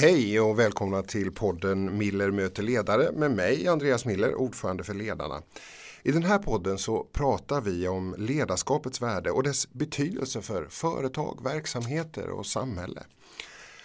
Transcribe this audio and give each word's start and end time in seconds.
Hej 0.00 0.40
och 0.40 0.58
välkomna 0.58 1.02
till 1.02 1.32
podden 1.32 1.98
Miller 1.98 2.30
möter 2.30 2.62
ledare 2.62 3.12
med 3.12 3.30
mig 3.30 3.68
Andreas 3.68 4.04
Miller, 4.04 4.34
ordförande 4.34 4.84
för 4.84 4.94
Ledarna. 4.94 5.42
I 6.02 6.12
den 6.12 6.22
här 6.22 6.38
podden 6.38 6.78
så 6.78 7.04
pratar 7.04 7.60
vi 7.60 7.88
om 7.88 8.14
ledarskapets 8.18 9.02
värde 9.02 9.30
och 9.30 9.42
dess 9.42 9.72
betydelse 9.72 10.42
för 10.42 10.66
företag, 10.68 11.44
verksamheter 11.44 12.30
och 12.30 12.46
samhälle. 12.46 13.02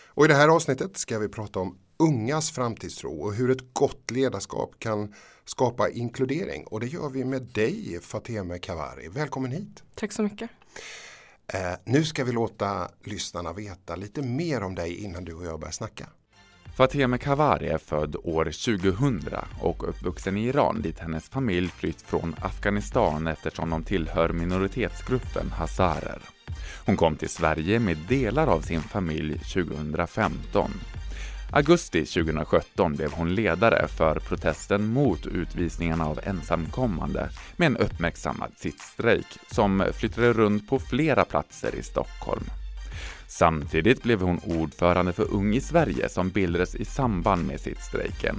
Och 0.08 0.26
I 0.26 0.28
det 0.28 0.34
här 0.34 0.48
avsnittet 0.48 0.98
ska 0.98 1.20
vi 1.20 1.30
prata 1.30 1.60
om 1.60 1.78
ungas 1.98 2.52
framtidstro 2.52 3.22
och 3.22 3.34
hur 3.34 3.52
ett 3.52 3.74
gott 3.74 4.12
ledarskap 4.12 4.76
kan 4.80 5.14
skapa 5.46 5.90
inkludering. 5.90 6.64
Och 6.68 6.80
det 6.80 6.88
gör 6.88 7.10
vi 7.10 7.26
med 7.26 7.42
dig 7.42 8.00
Fateme 8.02 8.60
Kavari. 8.60 9.08
Välkommen 9.08 9.52
hit. 9.52 9.84
Tack 9.96 10.12
så 10.12 10.24
mycket. 10.24 10.50
Eh, 11.48 11.74
nu 11.86 12.04
ska 12.04 12.24
vi 12.24 12.32
låta 12.32 12.90
lyssnarna 13.04 13.54
veta 13.54 13.96
lite 13.96 14.22
mer 14.22 14.64
om 14.64 14.76
dig 14.76 15.04
innan 15.04 15.26
du 15.26 15.34
och 15.34 15.46
jag 15.46 15.60
börjar 15.60 15.72
snacka. 15.72 16.10
Fateme 16.76 17.18
Kavari 17.18 17.68
är 17.68 17.78
född 17.78 18.16
år 18.24 18.46
2000 18.46 19.30
och 19.62 19.90
uppvuxen 19.90 20.38
i 20.38 20.48
Iran 20.48 20.82
dit 20.82 21.00
hennes 21.00 21.30
familj 21.30 21.68
flytt 21.68 22.02
från 22.02 22.36
Afghanistan 22.42 23.28
eftersom 23.28 23.70
de 23.70 23.84
tillhör 23.84 24.30
minoritetsgruppen 24.30 25.52
hazarer. 25.52 26.22
Hon 26.86 26.98
kom 26.98 27.16
till 27.16 27.30
Sverige 27.30 27.80
med 27.80 27.98
delar 27.98 28.48
av 28.48 28.62
sin 28.62 28.82
familj 28.82 29.40
2015 29.40 30.72
Augusti 31.56 32.06
2017 32.06 32.96
blev 32.96 33.12
hon 33.12 33.36
ledare 33.36 33.88
för 33.88 34.20
protesten 34.20 34.88
mot 34.88 35.26
utvisningarna 35.26 36.06
av 36.06 36.20
ensamkommande 36.24 37.30
med 37.58 37.66
en 37.66 37.78
uppmärksammad 37.78 38.52
sittstrejk 38.56 39.28
som 39.52 39.84
flyttade 39.94 40.34
runt 40.34 40.70
på 40.70 40.80
flera 40.80 41.26
platser 41.26 41.76
i 41.76 41.84
Stockholm. 41.84 42.44
Samtidigt 43.28 44.04
blev 44.04 44.22
hon 44.22 44.40
ordförande 44.46 45.14
för 45.14 45.34
Ung 45.34 45.56
i 45.56 45.62
Sverige 45.62 46.10
som 46.10 46.30
bildades 46.30 46.76
i 46.76 46.86
samband 46.86 47.48
med 47.48 47.60
sittstrejken. 47.60 48.36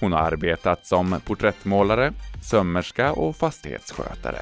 Hon 0.00 0.12
har 0.12 0.20
arbetat 0.20 0.86
som 0.86 1.20
porträttmålare, 1.26 2.12
sömmerska 2.42 3.12
och 3.12 3.36
fastighetsskötare. 3.36 4.40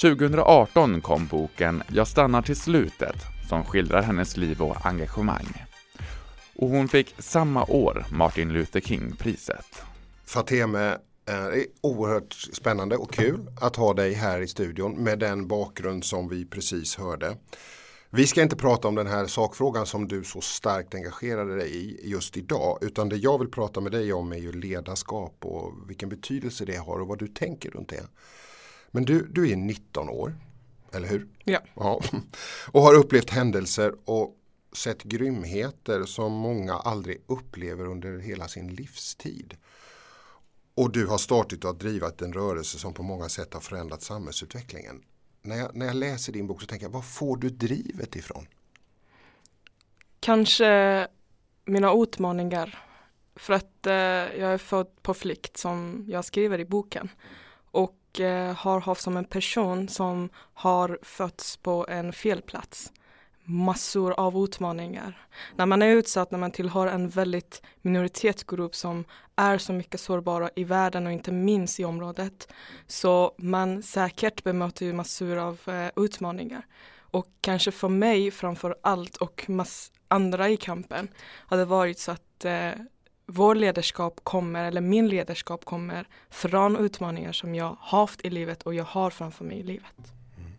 2018 0.00 1.00
kom 1.00 1.26
boken 1.26 1.82
Jag 1.88 2.08
stannar 2.08 2.42
till 2.42 2.56
slutet 2.56 3.16
som 3.48 3.64
skildrar 3.64 4.02
hennes 4.02 4.36
liv 4.36 4.62
och 4.62 4.86
engagemang 4.86 5.65
och 6.58 6.68
hon 6.68 6.88
fick 6.88 7.14
samma 7.18 7.64
år 7.64 8.06
Martin 8.10 8.52
Luther 8.52 8.80
King-priset. 8.80 9.82
Fateme, 10.24 10.98
det 11.24 11.32
är 11.32 11.66
oerhört 11.80 12.32
spännande 12.32 12.96
och 12.96 13.12
kul 13.12 13.46
att 13.60 13.76
ha 13.76 13.94
dig 13.94 14.12
här 14.12 14.40
i 14.40 14.48
studion 14.48 14.92
med 14.92 15.18
den 15.18 15.48
bakgrund 15.48 16.04
som 16.04 16.28
vi 16.28 16.44
precis 16.44 16.96
hörde. 16.96 17.36
Vi 18.10 18.26
ska 18.26 18.42
inte 18.42 18.56
prata 18.56 18.88
om 18.88 18.94
den 18.94 19.06
här 19.06 19.26
sakfrågan 19.26 19.86
som 19.86 20.08
du 20.08 20.24
så 20.24 20.40
starkt 20.40 20.94
engagerade 20.94 21.56
dig 21.56 21.76
i 21.76 22.10
just 22.10 22.36
idag 22.36 22.78
utan 22.80 23.08
det 23.08 23.16
jag 23.16 23.38
vill 23.38 23.50
prata 23.50 23.80
med 23.80 23.92
dig 23.92 24.12
om 24.12 24.32
är 24.32 24.36
ju 24.36 24.52
ledarskap 24.52 25.36
och 25.40 25.72
vilken 25.88 26.08
betydelse 26.08 26.64
det 26.64 26.76
har 26.76 27.00
och 27.00 27.08
vad 27.08 27.18
du 27.18 27.28
tänker 27.28 27.70
runt 27.70 27.88
det. 27.88 28.06
Men 28.90 29.04
du, 29.04 29.26
du 29.30 29.50
är 29.50 29.56
19 29.56 30.08
år, 30.08 30.34
eller 30.92 31.08
hur? 31.08 31.28
Ja. 31.44 31.60
ja. 31.74 32.00
Och 32.72 32.82
har 32.82 32.94
upplevt 32.94 33.30
händelser 33.30 33.94
och 34.04 34.36
sett 34.76 35.02
grymheter 35.02 36.04
som 36.04 36.32
många 36.32 36.74
aldrig 36.74 37.22
upplever 37.26 37.86
under 37.86 38.18
hela 38.18 38.48
sin 38.48 38.74
livstid. 38.74 39.56
Och 40.74 40.92
du 40.92 41.06
har 41.06 41.18
startat 41.18 41.64
och 41.64 41.76
drivit 41.76 42.22
en 42.22 42.32
rörelse 42.32 42.78
som 42.78 42.94
på 42.94 43.02
många 43.02 43.28
sätt 43.28 43.54
har 43.54 43.60
förändrat 43.60 44.02
samhällsutvecklingen. 44.02 45.02
När 45.42 45.56
jag, 45.56 45.76
när 45.76 45.86
jag 45.86 45.96
läser 45.96 46.32
din 46.32 46.46
bok 46.46 46.60
så 46.60 46.66
tänker 46.66 46.86
jag, 46.86 46.92
var 46.92 47.02
får 47.02 47.36
du 47.36 47.50
drivet 47.50 48.16
ifrån? 48.16 48.46
Kanske 50.20 51.08
mina 51.64 51.92
utmaningar. 51.92 52.82
För 53.36 53.54
att 53.54 53.86
eh, 53.86 53.92
jag 54.40 54.52
är 54.52 54.58
född 54.58 55.02
på 55.02 55.14
flykt 55.14 55.56
som 55.56 56.04
jag 56.08 56.24
skriver 56.24 56.58
i 56.58 56.64
boken. 56.64 57.08
Och 57.70 58.20
eh, 58.20 58.54
har 58.54 58.80
haft 58.80 59.02
som 59.02 59.16
en 59.16 59.24
person 59.24 59.88
som 59.88 60.28
har 60.54 60.98
fötts 61.02 61.56
på 61.56 61.86
en 61.88 62.12
fel 62.12 62.42
plats 62.42 62.92
massor 63.46 64.12
av 64.12 64.44
utmaningar. 64.44 65.26
När 65.56 65.66
man 65.66 65.82
är 65.82 65.88
utsatt, 65.88 66.30
när 66.30 66.38
man 66.38 66.50
tillhör 66.50 66.86
en 66.86 67.08
väldigt 67.08 67.62
minoritetsgrupp 67.82 68.74
som 68.74 69.04
är 69.36 69.58
så 69.58 69.72
mycket 69.72 70.00
sårbara 70.00 70.50
i 70.56 70.64
världen 70.64 71.06
och 71.06 71.12
inte 71.12 71.32
minst 71.32 71.80
i 71.80 71.84
området. 71.84 72.48
Så 72.86 73.34
man 73.38 73.82
säkert 73.82 74.44
bemöter 74.44 74.86
ju 74.86 74.92
massor 74.92 75.36
av 75.36 75.60
eh, 75.66 76.04
utmaningar. 76.04 76.66
Och 76.98 77.28
kanske 77.40 77.70
för 77.70 77.88
mig 77.88 78.30
framför 78.30 78.76
allt 78.82 79.16
och 79.16 79.44
mass 79.48 79.92
andra 80.08 80.48
i 80.48 80.56
kampen 80.56 81.08
har 81.18 81.56
det 81.56 81.64
varit 81.64 81.98
så 81.98 82.12
att 82.12 82.44
eh, 82.44 82.70
vår 83.26 83.54
ledarskap 83.54 84.20
kommer, 84.22 84.64
eller 84.64 84.80
min 84.80 85.08
ledarskap 85.08 85.64
kommer 85.64 86.08
från 86.30 86.76
utmaningar 86.76 87.32
som 87.32 87.54
jag 87.54 87.76
haft 87.80 88.24
i 88.24 88.30
livet 88.30 88.62
och 88.62 88.74
jag 88.74 88.84
har 88.84 89.10
framför 89.10 89.44
mig 89.44 89.58
i 89.58 89.62
livet. 89.62 90.12
Mm. 90.36 90.52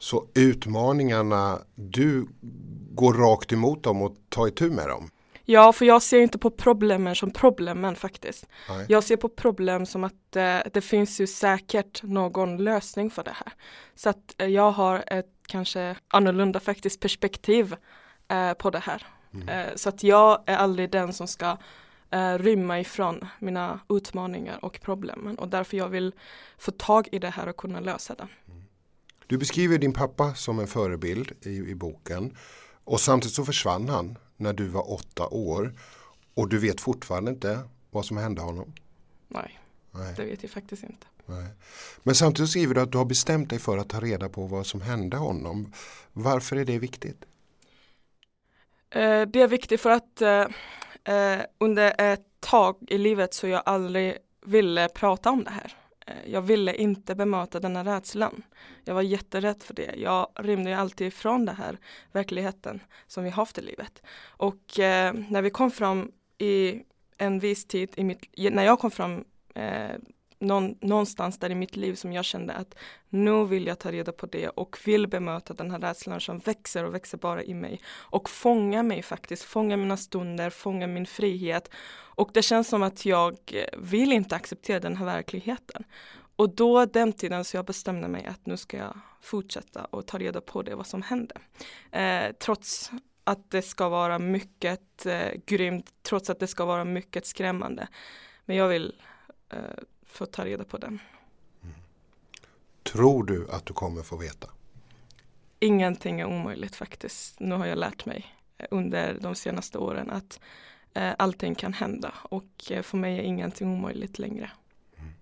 Så 0.00 0.26
utmaningarna, 0.34 1.58
du 1.74 2.26
går 2.90 3.14
rakt 3.14 3.52
emot 3.52 3.82
dem 3.82 4.02
och 4.02 4.16
tar 4.28 4.48
itu 4.48 4.70
med 4.70 4.88
dem? 4.88 5.10
Ja, 5.44 5.72
för 5.72 5.84
jag 5.84 6.02
ser 6.02 6.20
inte 6.20 6.38
på 6.38 6.50
problemen 6.50 7.14
som 7.14 7.30
problemen 7.30 7.96
faktiskt. 7.96 8.46
Nej. 8.68 8.86
Jag 8.88 9.04
ser 9.04 9.16
på 9.16 9.28
problem 9.28 9.86
som 9.86 10.04
att 10.04 10.36
eh, 10.36 10.58
det 10.72 10.80
finns 10.80 11.20
ju 11.20 11.26
säkert 11.26 12.02
någon 12.02 12.64
lösning 12.64 13.10
för 13.10 13.24
det 13.24 13.34
här. 13.34 13.52
Så 13.94 14.08
att 14.08 14.34
eh, 14.38 14.46
jag 14.46 14.70
har 14.70 15.04
ett 15.06 15.32
kanske 15.46 15.96
annorlunda 16.08 16.60
faktiskt 16.60 17.00
perspektiv 17.00 17.76
eh, 18.28 18.52
på 18.52 18.70
det 18.70 18.78
här. 18.78 19.06
Mm. 19.34 19.48
Eh, 19.48 19.66
så 19.74 19.88
att 19.88 20.02
jag 20.02 20.42
är 20.46 20.56
aldrig 20.56 20.90
den 20.90 21.12
som 21.12 21.26
ska 21.26 21.56
eh, 22.10 22.38
rymma 22.38 22.80
ifrån 22.80 23.26
mina 23.38 23.80
utmaningar 23.88 24.64
och 24.64 24.80
problemen 24.82 25.38
och 25.38 25.48
därför 25.48 25.76
jag 25.76 25.88
vill 25.88 26.12
få 26.58 26.70
tag 26.70 27.08
i 27.12 27.18
det 27.18 27.30
här 27.30 27.48
och 27.48 27.56
kunna 27.56 27.80
lösa 27.80 28.14
det. 28.14 28.28
Du 29.30 29.38
beskriver 29.38 29.78
din 29.78 29.92
pappa 29.92 30.34
som 30.34 30.58
en 30.58 30.66
förebild 30.66 31.32
i, 31.42 31.50
i 31.50 31.74
boken. 31.74 32.36
Och 32.84 33.00
samtidigt 33.00 33.34
så 33.34 33.44
försvann 33.44 33.88
han 33.88 34.18
när 34.36 34.52
du 34.52 34.68
var 34.68 34.92
åtta 34.92 35.26
år. 35.26 35.74
Och 36.34 36.48
du 36.48 36.58
vet 36.58 36.80
fortfarande 36.80 37.30
inte 37.30 37.60
vad 37.90 38.04
som 38.04 38.16
hände 38.16 38.42
honom. 38.42 38.72
Nej, 39.28 39.60
Nej. 39.90 40.14
det 40.16 40.24
vet 40.24 40.42
jag 40.42 40.52
faktiskt 40.52 40.82
inte. 40.82 41.06
Nej. 41.26 41.46
Men 42.02 42.14
samtidigt 42.14 42.50
skriver 42.50 42.74
du 42.74 42.80
att 42.80 42.92
du 42.92 42.98
har 42.98 43.04
bestämt 43.04 43.50
dig 43.50 43.58
för 43.58 43.78
att 43.78 43.88
ta 43.88 44.00
reda 44.00 44.28
på 44.28 44.46
vad 44.46 44.66
som 44.66 44.80
hände 44.80 45.16
honom. 45.16 45.72
Varför 46.12 46.56
är 46.56 46.64
det 46.64 46.78
viktigt? 46.78 47.24
Eh, 48.90 49.22
det 49.22 49.40
är 49.40 49.48
viktigt 49.48 49.80
för 49.80 49.90
att 49.90 50.22
eh, 50.22 50.46
eh, 51.14 51.40
under 51.58 51.94
ett 51.98 52.26
tag 52.40 52.76
i 52.88 52.98
livet 52.98 53.34
så 53.34 53.46
jag 53.46 53.62
aldrig 53.66 54.16
ville 54.46 54.88
prata 54.88 55.30
om 55.30 55.44
det 55.44 55.50
här. 55.50 55.79
Eh, 56.06 56.32
jag 56.32 56.42
ville 56.42 56.74
inte 56.74 57.14
bemöta 57.14 57.60
den 57.60 57.76
här 57.76 57.84
rädslan. 57.84 58.42
Jag 58.84 58.94
var 58.94 59.02
jätterädd 59.02 59.62
för 59.62 59.74
det. 59.74 59.94
Jag 59.96 60.28
rymde 60.34 60.78
alltid 60.78 61.06
ifrån 61.06 61.46
den 61.46 61.56
här 61.56 61.78
verkligheten 62.12 62.80
som 63.06 63.24
vi 63.24 63.30
haft 63.30 63.58
i 63.58 63.62
livet. 63.62 64.02
Och 64.26 64.78
eh, 64.78 65.14
när 65.28 65.42
vi 65.42 65.50
kom 65.50 65.70
fram 65.70 66.12
i 66.38 66.82
en 67.18 67.38
viss 67.38 67.64
tid 67.64 67.90
i 67.96 68.04
mitt, 68.04 68.24
när 68.36 68.64
jag 68.64 68.78
kom 68.78 68.90
fram 68.90 69.24
eh, 69.54 69.96
någon, 70.40 70.74
någonstans 70.80 71.38
där 71.38 71.50
i 71.50 71.54
mitt 71.54 71.76
liv 71.76 71.94
som 71.94 72.12
jag 72.12 72.24
kände 72.24 72.52
att 72.52 72.74
nu 73.08 73.44
vill 73.44 73.66
jag 73.66 73.78
ta 73.78 73.92
reda 73.92 74.12
på 74.12 74.26
det 74.26 74.48
och 74.48 74.78
vill 74.84 75.06
bemöta 75.06 75.54
den 75.54 75.70
här 75.70 75.78
rädslan 75.78 76.20
som 76.20 76.38
växer 76.38 76.84
och 76.84 76.94
växer 76.94 77.18
bara 77.18 77.42
i 77.42 77.54
mig 77.54 77.80
och 77.88 78.30
fånga 78.30 78.82
mig 78.82 79.02
faktiskt, 79.02 79.42
fånga 79.42 79.76
mina 79.76 79.96
stunder, 79.96 80.50
fånga 80.50 80.86
min 80.86 81.06
frihet 81.06 81.70
och 82.20 82.30
det 82.34 82.42
känns 82.42 82.68
som 82.68 82.82
att 82.82 83.06
jag 83.06 83.36
vill 83.78 84.12
inte 84.12 84.36
acceptera 84.36 84.80
den 84.80 84.96
här 84.96 85.06
verkligheten. 85.06 85.84
Och 86.36 86.54
då 86.54 86.84
den 86.84 87.12
tiden 87.12 87.44
så 87.44 87.56
jag 87.56 87.64
bestämde 87.64 88.08
mig 88.08 88.26
att 88.26 88.46
nu 88.46 88.56
ska 88.56 88.76
jag 88.76 89.00
fortsätta 89.20 89.84
och 89.84 90.06
ta 90.06 90.18
reda 90.18 90.40
på 90.40 90.62
det 90.62 90.74
vad 90.74 90.86
som 90.86 91.02
hände. 91.02 91.34
Eh, 91.92 92.32
trots 92.32 92.90
att 93.24 93.50
det 93.50 93.62
ska 93.62 93.88
vara 93.88 94.18
mycket 94.18 95.06
eh, 95.06 95.32
grymt, 95.46 95.94
trots 96.02 96.30
att 96.30 96.38
det 96.38 96.46
ska 96.46 96.64
vara 96.64 96.84
mycket 96.84 97.26
skrämmande. 97.26 97.88
Men 98.44 98.56
jag 98.56 98.68
vill 98.68 98.94
eh, 99.50 99.58
få 100.12 100.26
ta 100.26 100.44
reda 100.44 100.64
på 100.64 100.78
den. 100.78 100.98
Mm. 101.62 101.74
Tror 102.82 103.24
du 103.24 103.50
att 103.50 103.66
du 103.66 103.74
kommer 103.74 104.02
få 104.02 104.16
veta? 104.16 104.50
Ingenting 105.58 106.20
är 106.20 106.24
omöjligt 106.24 106.76
faktiskt. 106.76 107.40
Nu 107.40 107.54
har 107.54 107.66
jag 107.66 107.78
lärt 107.78 108.06
mig 108.06 108.34
eh, 108.58 108.66
under 108.70 109.18
de 109.20 109.34
senaste 109.34 109.78
åren 109.78 110.10
att 110.10 110.40
eh, 110.94 111.12
allting 111.18 111.54
kan 111.54 111.72
hända 111.72 112.14
och 112.22 112.70
eh, 112.70 112.82
för 112.82 112.96
mig 112.96 113.18
är 113.18 113.22
ingenting 113.22 113.68
omöjligt 113.68 114.18
längre. 114.18 114.50
Mm. 114.98 115.12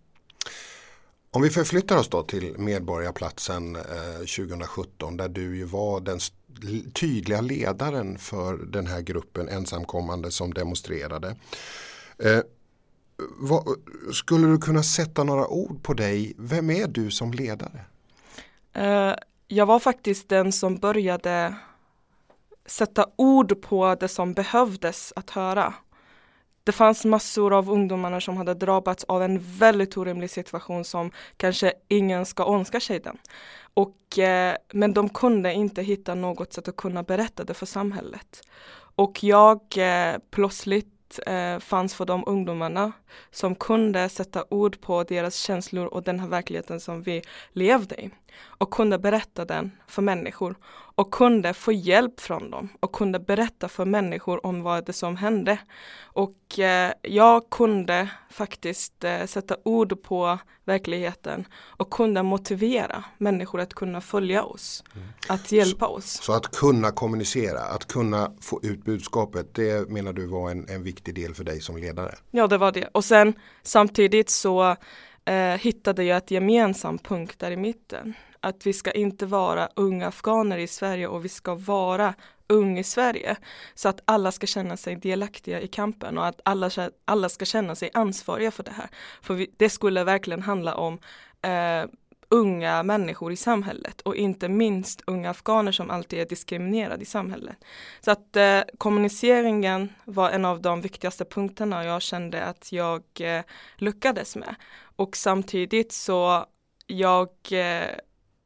Om 1.31 1.43
vi 1.43 1.51
förflyttar 1.51 1.97
oss 1.97 2.09
då 2.09 2.23
till 2.23 2.59
Medborgarplatsen 2.59 3.77
eh, 3.77 3.83
2017 4.37 5.17
där 5.17 5.29
du 5.29 5.57
ju 5.57 5.65
var 5.65 6.01
den 6.01 6.19
tydliga 6.93 7.41
ledaren 7.41 8.19
för 8.19 8.57
den 8.57 8.87
här 8.87 9.01
gruppen 9.01 9.49
ensamkommande 9.49 10.31
som 10.31 10.55
demonstrerade. 10.55 11.37
Eh, 12.19 12.41
vad, 13.37 13.65
skulle 14.13 14.47
du 14.47 14.59
kunna 14.59 14.83
sätta 14.83 15.25
några 15.25 15.49
ord 15.49 15.83
på 15.83 15.95
dig? 15.95 16.35
Vem 16.39 16.71
är 16.71 16.87
du 16.89 17.11
som 17.11 17.33
ledare? 17.33 17.81
Uh, 18.77 19.15
jag 19.49 19.67
var 19.67 19.79
faktiskt 19.79 20.29
den 20.29 20.53
som 20.53 20.77
började 20.77 21.55
sätta 22.67 23.07
ord 23.17 23.63
på 23.63 23.95
det 23.95 24.09
som 24.09 24.35
behövdes 24.35 25.13
att 25.17 25.31
höra. 25.31 25.75
Det 26.65 26.73
fanns 26.73 27.05
massor 27.05 27.53
av 27.53 27.71
ungdomarna 27.71 28.21
som 28.21 28.37
hade 28.37 28.55
drabbats 28.55 29.05
av 29.05 29.23
en 29.23 29.39
väldigt 29.41 29.97
orimlig 29.97 30.31
situation 30.31 30.85
som 30.85 31.11
kanske 31.37 31.73
ingen 31.89 32.27
ska 32.27 32.55
önska 32.55 32.81
sig 32.81 33.01
den. 33.01 33.19
Och, 33.75 34.19
eh, 34.19 34.57
men 34.73 34.93
de 34.95 35.09
kunde 35.09 35.53
inte 35.53 35.83
hitta 35.83 36.15
något 36.15 36.53
sätt 36.53 36.69
att 36.69 36.77
kunna 36.77 37.03
berätta 37.03 37.45
det 37.45 37.55
för 37.55 37.67
samhället. 37.67 38.41
Och 38.95 39.25
jag 39.25 39.61
eh, 39.77 40.17
plötsligt 40.31 40.98
eh, 41.27 41.59
fanns 41.59 41.95
för 41.95 42.05
de 42.05 42.25
ungdomarna 42.27 42.93
som 43.31 43.55
kunde 43.55 44.09
sätta 44.09 44.45
ord 44.49 44.81
på 44.81 45.03
deras 45.05 45.37
känslor 45.37 45.87
och 45.87 46.03
den 46.03 46.21
här 46.21 46.29
verkligheten 46.29 46.81
som 46.81 47.03
vi 47.03 47.23
levde 47.53 48.03
i. 48.03 48.11
Och 48.41 48.71
kunde 48.71 48.99
berätta 48.99 49.45
den 49.45 49.71
för 49.87 50.03
människor 50.03 50.55
och 50.99 51.11
kunde 51.11 51.55
få 51.55 51.73
hjälp 51.73 52.21
från 52.21 52.51
dem 52.51 52.69
och 52.81 52.93
kunde 52.93 53.19
berätta 53.19 53.69
för 53.69 53.85
människor 53.85 54.47
om 54.47 54.63
vad 54.63 54.87
det 54.87 54.93
som 54.93 55.17
hände. 55.17 55.59
Och 56.03 56.59
eh, 56.59 56.93
jag 57.03 57.51
kunde 57.51 58.11
faktiskt 58.31 59.05
eh, 59.05 59.27
sätta 59.27 59.57
ord 59.65 60.03
på 60.03 60.39
verkligheten 60.65 61.47
och 61.55 61.91
kunde 61.91 62.23
motivera 62.23 63.05
människor 63.19 63.61
att 63.61 63.75
kunna 63.75 64.01
följa 64.01 64.43
oss, 64.43 64.85
mm. 64.95 65.09
att 65.29 65.53
hjälpa 65.53 65.87
så, 65.87 65.93
oss. 65.93 66.23
Så 66.23 66.33
att 66.33 66.57
kunna 66.57 66.91
kommunicera, 66.91 67.61
att 67.61 67.87
kunna 67.87 68.33
få 68.41 68.61
ut 68.63 68.85
budskapet, 68.85 69.55
det 69.55 69.91
menar 69.91 70.13
du 70.13 70.27
var 70.27 70.51
en, 70.51 70.69
en 70.69 70.83
viktig 70.83 71.15
del 71.15 71.35
för 71.35 71.45
dig 71.45 71.61
som 71.61 71.77
ledare? 71.77 72.15
Ja, 72.31 72.47
det 72.47 72.59
var 72.59 72.73
det. 72.73 72.89
Och 72.93 73.05
sen 73.05 73.35
samtidigt 73.63 74.31
så 74.31 74.77
eh, 75.25 75.55
hittade 75.61 76.05
jag 76.05 76.17
ett 76.17 76.31
gemensam 76.31 76.99
punkt 76.99 77.39
där 77.39 77.51
i 77.51 77.57
mitten 77.57 78.15
att 78.41 78.67
vi 78.67 78.73
ska 78.73 78.91
inte 78.91 79.27
vara 79.27 79.69
unga 79.77 80.07
afghaner 80.07 80.59
i 80.59 80.67
Sverige 80.67 81.09
och 81.09 81.25
vi 81.25 81.29
ska 81.29 81.55
vara 81.55 82.15
ung 82.49 82.79
i 82.79 82.85
Sverige. 82.85 83.37
Så 83.75 83.89
att 83.89 84.01
alla 84.05 84.33
ska 84.33 84.47
känna 84.47 84.77
sig 84.77 84.97
delaktiga 84.97 85.61
i 85.61 85.69
kampen 85.69 86.19
och 86.19 86.27
att 86.27 86.41
alla, 86.45 86.71
alla 87.05 87.29
ska 87.29 87.45
känna 87.45 87.75
sig 87.75 87.91
ansvariga 87.95 88.51
för 88.51 88.63
det 88.63 88.73
här. 88.73 88.89
För 89.23 89.35
vi, 89.35 89.51
det 89.57 89.71
skulle 89.71 90.05
verkligen 90.05 90.43
handla 90.43 90.75
om 90.75 90.99
eh, 91.43 91.91
unga 92.31 92.83
människor 92.83 93.33
i 93.33 93.37
samhället 93.37 94.01
och 94.01 94.17
inte 94.17 94.49
minst 94.49 95.03
unga 95.07 95.31
afghaner 95.31 95.73
som 95.73 95.91
alltid 95.91 96.19
är 96.19 96.27
diskriminerade 96.27 97.03
i 97.03 97.07
samhället. 97.07 97.57
Så 98.01 98.11
att 98.11 98.37
eh, 98.37 98.61
kommuniceringen 98.79 99.93
var 100.05 100.31
en 100.31 100.45
av 100.45 100.63
de 100.63 100.81
viktigaste 100.81 101.25
punkterna 101.25 101.85
jag 101.85 102.03
kände 102.03 102.45
att 102.45 102.73
jag 102.73 103.03
eh, 103.21 103.43
lyckades 103.77 104.37
med. 104.37 104.55
Och 104.97 105.17
samtidigt 105.17 105.93
så 105.93 106.47
jag 106.87 107.29
eh, 107.51 107.89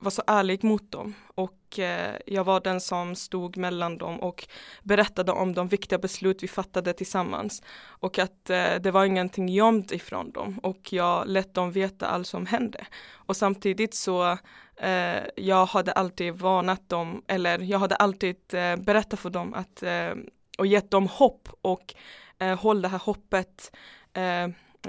var 0.02 0.10
så 0.10 0.22
ärlig 0.26 0.64
mot 0.64 0.92
dem. 0.92 1.14
Och 1.34 1.78
eh, 1.78 2.16
jag 2.26 2.44
var 2.44 2.60
den 2.60 2.80
som 2.80 3.14
stod 3.14 3.56
mellan 3.56 3.98
dem 3.98 4.20
och 4.20 4.48
berättade 4.82 5.32
om 5.32 5.54
de 5.54 5.68
viktiga 5.68 5.98
beslut 5.98 6.42
vi 6.42 6.48
fattade 6.48 6.92
tillsammans. 6.92 7.62
Och 7.84 8.18
att 8.18 8.50
eh, 8.50 8.74
det 8.80 8.90
var 8.90 9.04
ingenting 9.04 9.48
gömt 9.48 9.92
ifrån 9.92 10.30
dem. 10.30 10.58
Och 10.62 10.92
jag 10.92 11.28
lät 11.28 11.54
dem 11.54 11.72
veta 11.72 12.06
allt 12.06 12.26
som 12.26 12.46
hände. 12.46 12.86
Och 13.12 13.36
samtidigt 13.36 13.94
så 13.94 14.38
eh, 14.76 15.22
jag 15.36 15.66
hade 15.66 15.92
alltid 15.92 16.34
varnat 16.34 16.88
dem 16.88 17.22
eller 17.26 17.58
jag 17.58 17.78
hade 17.78 17.96
alltid 17.96 18.36
eh, 18.54 18.76
berättat 18.76 19.20
för 19.20 19.30
dem 19.30 19.54
att 19.54 19.82
eh, 19.82 20.12
och 20.58 20.66
gett 20.66 20.90
dem 20.90 21.06
hopp 21.06 21.48
och 21.62 21.94
eh, 22.38 22.58
håll 22.58 22.82
det 22.82 22.88
här 22.88 22.98
hoppet 22.98 23.76
eh, 24.12 24.44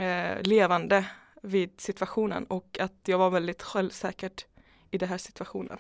eh 0.06 0.42
levande 0.42 1.06
vid 1.42 1.82
situationen. 1.82 2.46
Och 2.46 2.80
att 2.80 3.00
jag 3.06 3.18
var 3.18 3.30
väldigt 3.30 3.64
självsäkert 3.64 4.46
i 4.94 4.98
den 4.98 5.10
här 5.10 5.18
situationen. 5.18 5.78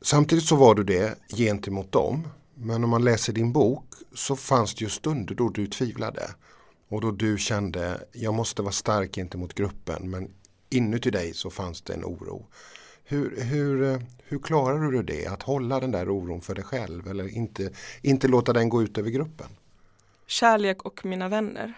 Samtidigt 0.00 0.44
så 0.44 0.56
var 0.56 0.74
du 0.74 0.84
det 0.84 1.18
gentemot 1.36 1.92
dem. 1.92 2.28
Men 2.54 2.84
om 2.84 2.90
man 2.90 3.04
läser 3.04 3.32
din 3.32 3.52
bok 3.52 3.84
så 4.14 4.36
fanns 4.36 4.74
det 4.74 4.84
ju 4.84 4.90
stunder 4.90 5.34
då 5.34 5.48
du 5.48 5.66
tvivlade. 5.66 6.30
Och 6.88 7.00
då 7.00 7.10
du 7.10 7.38
kände, 7.38 8.04
jag 8.12 8.34
måste 8.34 8.62
vara 8.62 8.72
stark 8.72 9.14
gentemot 9.14 9.54
gruppen. 9.54 10.10
Men 10.10 10.30
inuti 10.70 11.10
dig 11.10 11.34
så 11.34 11.50
fanns 11.50 11.82
det 11.82 11.94
en 11.94 12.04
oro. 12.04 12.46
Hur, 13.04 13.40
hur, 13.42 14.02
hur 14.24 14.38
klarar 14.38 14.90
du 14.90 15.02
det? 15.02 15.26
Att 15.26 15.42
hålla 15.42 15.80
den 15.80 15.90
där 15.90 16.08
oron 16.08 16.40
för 16.40 16.54
dig 16.54 16.64
själv 16.64 17.08
eller 17.08 17.28
inte, 17.28 17.70
inte 18.02 18.28
låta 18.28 18.52
den 18.52 18.68
gå 18.68 18.82
ut 18.82 18.98
över 18.98 19.10
gruppen? 19.10 19.48
Kärlek 20.26 20.82
och 20.82 21.04
mina 21.04 21.28
vänner 21.28 21.74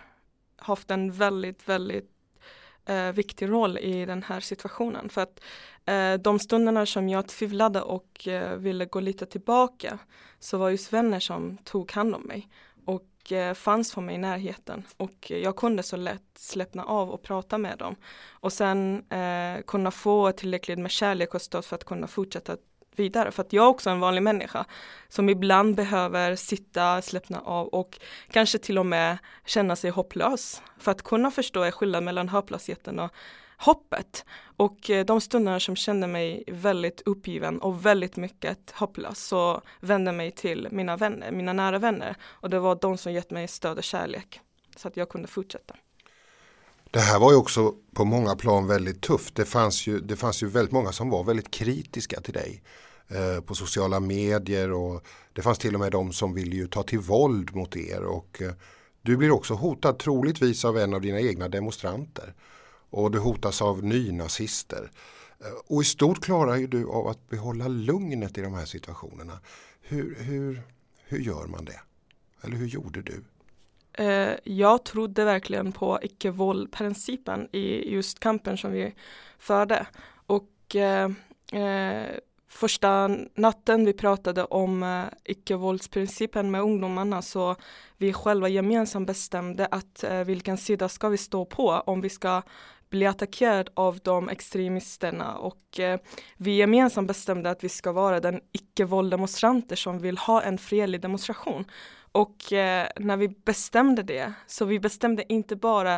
haft 0.56 0.90
en 0.90 1.12
väldigt, 1.12 1.68
väldigt 1.68 2.15
eh, 2.86 3.12
viktig 3.12 3.48
roll 3.48 3.78
i 3.78 4.06
den 4.06 4.22
här 4.22 4.40
situationen. 4.40 5.08
För 5.08 5.20
att 5.20 5.40
eh, 5.84 6.14
de 6.14 6.38
stunderna 6.38 6.86
som 6.86 7.08
jag 7.08 7.28
tvivlade 7.28 7.82
och 7.82 8.28
eh, 8.28 8.56
ville 8.56 8.84
gå 8.84 9.00
lite 9.00 9.26
tillbaka 9.26 9.98
så 10.38 10.58
var 10.58 10.70
just 10.70 10.92
vänner 10.92 11.20
som 11.20 11.56
tog 11.56 11.92
hand 11.92 12.14
om 12.14 12.22
mig 12.22 12.48
och 12.84 13.32
eh, 13.32 13.54
fanns 13.54 13.92
för 13.92 14.00
mig 14.00 14.14
i 14.14 14.18
närheten 14.18 14.82
och 14.96 15.30
jag 15.30 15.56
kunde 15.56 15.82
så 15.82 15.96
lätt 15.96 16.22
släppna 16.38 16.84
av 16.84 17.10
och 17.10 17.22
prata 17.22 17.58
med 17.58 17.78
dem 17.78 17.96
och 18.30 18.52
sen 18.52 19.10
eh, 19.10 19.62
kunna 19.66 19.90
få 19.90 20.32
tillräckligt 20.32 20.78
med 20.78 20.90
kärlek 20.90 21.34
och 21.34 21.42
stöd 21.42 21.64
för 21.64 21.76
att 21.76 21.84
kunna 21.84 22.06
fortsätta 22.06 22.56
vidare. 22.98 23.31
För 23.31 23.43
att 23.43 23.52
jag 23.52 23.64
är 23.64 23.69
också 23.69 23.90
en 23.90 24.00
vanlig 24.00 24.22
människa 24.22 24.64
som 25.08 25.28
ibland 25.28 25.75
behöver 25.75 26.37
sitta, 26.37 27.02
släppna 27.02 27.40
av 27.40 27.66
och 27.66 27.98
kanske 28.31 28.58
till 28.58 28.78
och 28.78 28.87
med 28.87 29.19
känna 29.46 29.76
sig 29.76 29.90
hopplös. 29.90 30.62
För 30.78 30.90
att 30.90 31.02
kunna 31.02 31.31
förstå 31.31 31.62
är 31.62 31.70
skillnaden 31.70 32.04
mellan 32.04 32.28
hopplösheten 32.28 32.98
och 32.98 33.10
hoppet. 33.56 34.25
Och 34.56 34.90
eh, 34.90 35.04
de 35.04 35.20
stunderna 35.20 35.60
som 35.60 35.76
kände 35.76 36.06
mig 36.06 36.44
väldigt 36.46 37.02
uppgiven 37.06 37.58
och 37.58 37.87
väldigt 37.87 38.16
mycket 38.16 38.70
hopplös 38.70 39.26
så 39.26 39.62
vände 39.81 40.12
mig 40.12 40.31
till 40.31 40.69
mina 40.70 40.96
vänner, 40.96 41.32
mina 41.32 41.52
nära 41.52 41.78
vänner. 41.78 42.16
Och 42.22 42.50
det 42.50 42.58
var 42.58 42.78
de 42.81 42.99
som 42.99 43.12
gett 43.12 43.31
mig 43.31 43.49
stöd 43.49 43.78
och 43.78 43.84
kärlek 43.84 44.40
så 44.76 44.88
att 44.88 44.96
jag 44.96 45.08
kunde 45.08 45.28
fortsätta. 45.28 45.75
Det 46.90 47.00
här 47.00 47.20
var 47.20 47.30
ju 47.30 47.36
också 47.36 47.74
på 47.94 48.04
många 48.04 48.36
plan 48.36 48.66
väldigt 48.66 49.00
tufft. 49.00 49.34
Det 49.34 49.44
fanns 49.44 49.86
ju, 49.86 50.00
det 50.00 50.16
fanns 50.16 50.42
ju 50.42 50.46
väldigt 50.46 50.72
många 50.72 50.92
som 50.92 51.10
var 51.10 51.24
väldigt 51.24 51.50
kritiska 51.50 52.20
till 52.20 52.34
dig 52.34 52.62
eh, 53.08 53.40
på 53.40 53.54
sociala 53.54 54.00
medier 54.00 54.72
och 54.72 55.06
det 55.32 55.42
fanns 55.42 55.58
till 55.58 55.74
och 55.74 55.80
med 55.80 55.92
de 55.92 56.12
som 56.12 56.34
ville 56.34 56.56
ju 56.56 56.66
ta 56.66 56.82
till 56.82 56.98
våld 56.98 57.54
mot 57.54 57.76
er 57.76 58.02
och 58.02 58.42
eh, 58.42 58.52
du 59.02 59.16
blir 59.16 59.30
också 59.30 59.54
hotad 59.54 59.98
troligtvis 59.98 60.64
av 60.64 60.78
en 60.78 60.94
av 60.94 61.00
dina 61.00 61.20
egna 61.20 61.48
demonstranter 61.48 62.34
och 62.90 63.10
du 63.10 63.18
hotas 63.18 63.62
av 63.62 63.84
nynazister. 63.84 64.90
Eh, 65.40 65.46
och 65.66 65.82
i 65.82 65.84
stort 65.84 66.24
klarar 66.24 66.56
ju 66.56 66.66
du 66.66 66.88
av 66.88 67.08
att 67.08 67.28
behålla 67.28 67.68
lugnet 67.68 68.38
i 68.38 68.40
de 68.40 68.54
här 68.54 68.66
situationerna. 68.66 69.40
Hur, 69.80 70.16
hur, 70.20 70.62
hur 71.04 71.18
gör 71.18 71.46
man 71.46 71.64
det? 71.64 71.80
Eller 72.42 72.56
hur 72.56 72.66
gjorde 72.66 73.02
du? 73.02 73.24
Eh, 73.96 74.35
jag 74.44 74.85
trodde 74.85 75.25
verkligen 75.25 75.73
på 75.73 75.99
icke-våld-principen 76.02 77.49
i 77.52 77.94
just 77.94 78.20
kampen 78.20 78.56
som 78.56 78.73
vi 78.73 78.94
förde. 79.38 79.87
Och 80.26 80.76
eh, 80.76 81.11
eh, 81.62 82.06
första 82.49 83.11
natten 83.35 83.85
vi 83.85 83.92
pratade 83.92 84.44
om 84.44 84.82
eh, 84.82 85.04
icke-våldsprincipen 85.25 86.50
med 86.50 86.61
ungdomarna 86.61 87.23
så 87.23 87.56
vi 87.97 88.12
själva 88.12 88.49
gemensamt 88.49 89.06
bestämde 89.06 89.66
att 89.66 90.04
eh, 90.04 90.25
vilken 90.25 90.56
sida 90.56 90.88
ska 90.88 91.09
vi 91.09 91.18
stå 91.18 91.44
på 91.44 91.68
om 91.70 92.00
vi 92.00 92.09
ska 92.09 92.42
bli 92.90 93.06
attackerad 93.06 93.70
av 93.75 93.99
de 93.99 94.28
extremisterna 94.28 95.37
och 95.37 95.80
eh, 95.80 96.00
vi 96.37 96.56
gemensamt 96.56 97.09
bestämde 97.09 97.50
att 97.50 97.64
vi 97.64 97.68
ska 97.68 97.92
vara 97.92 98.20
den 98.20 98.40
icke-vålddemonstranter 98.52 99.76
som 99.76 99.99
vill 99.99 100.18
ha 100.18 100.42
en 100.42 100.59
fredlig 100.59 101.00
demonstration. 101.00 101.64
Och 102.16 102.52
eh, 102.52 102.88
när 102.96 103.16
vi 103.16 103.28
bestämde 103.28 104.02
det, 104.02 104.32
så 104.46 104.64
vi 104.64 104.80
bestämde 104.80 105.32
inte 105.32 105.56
bara 105.56 105.94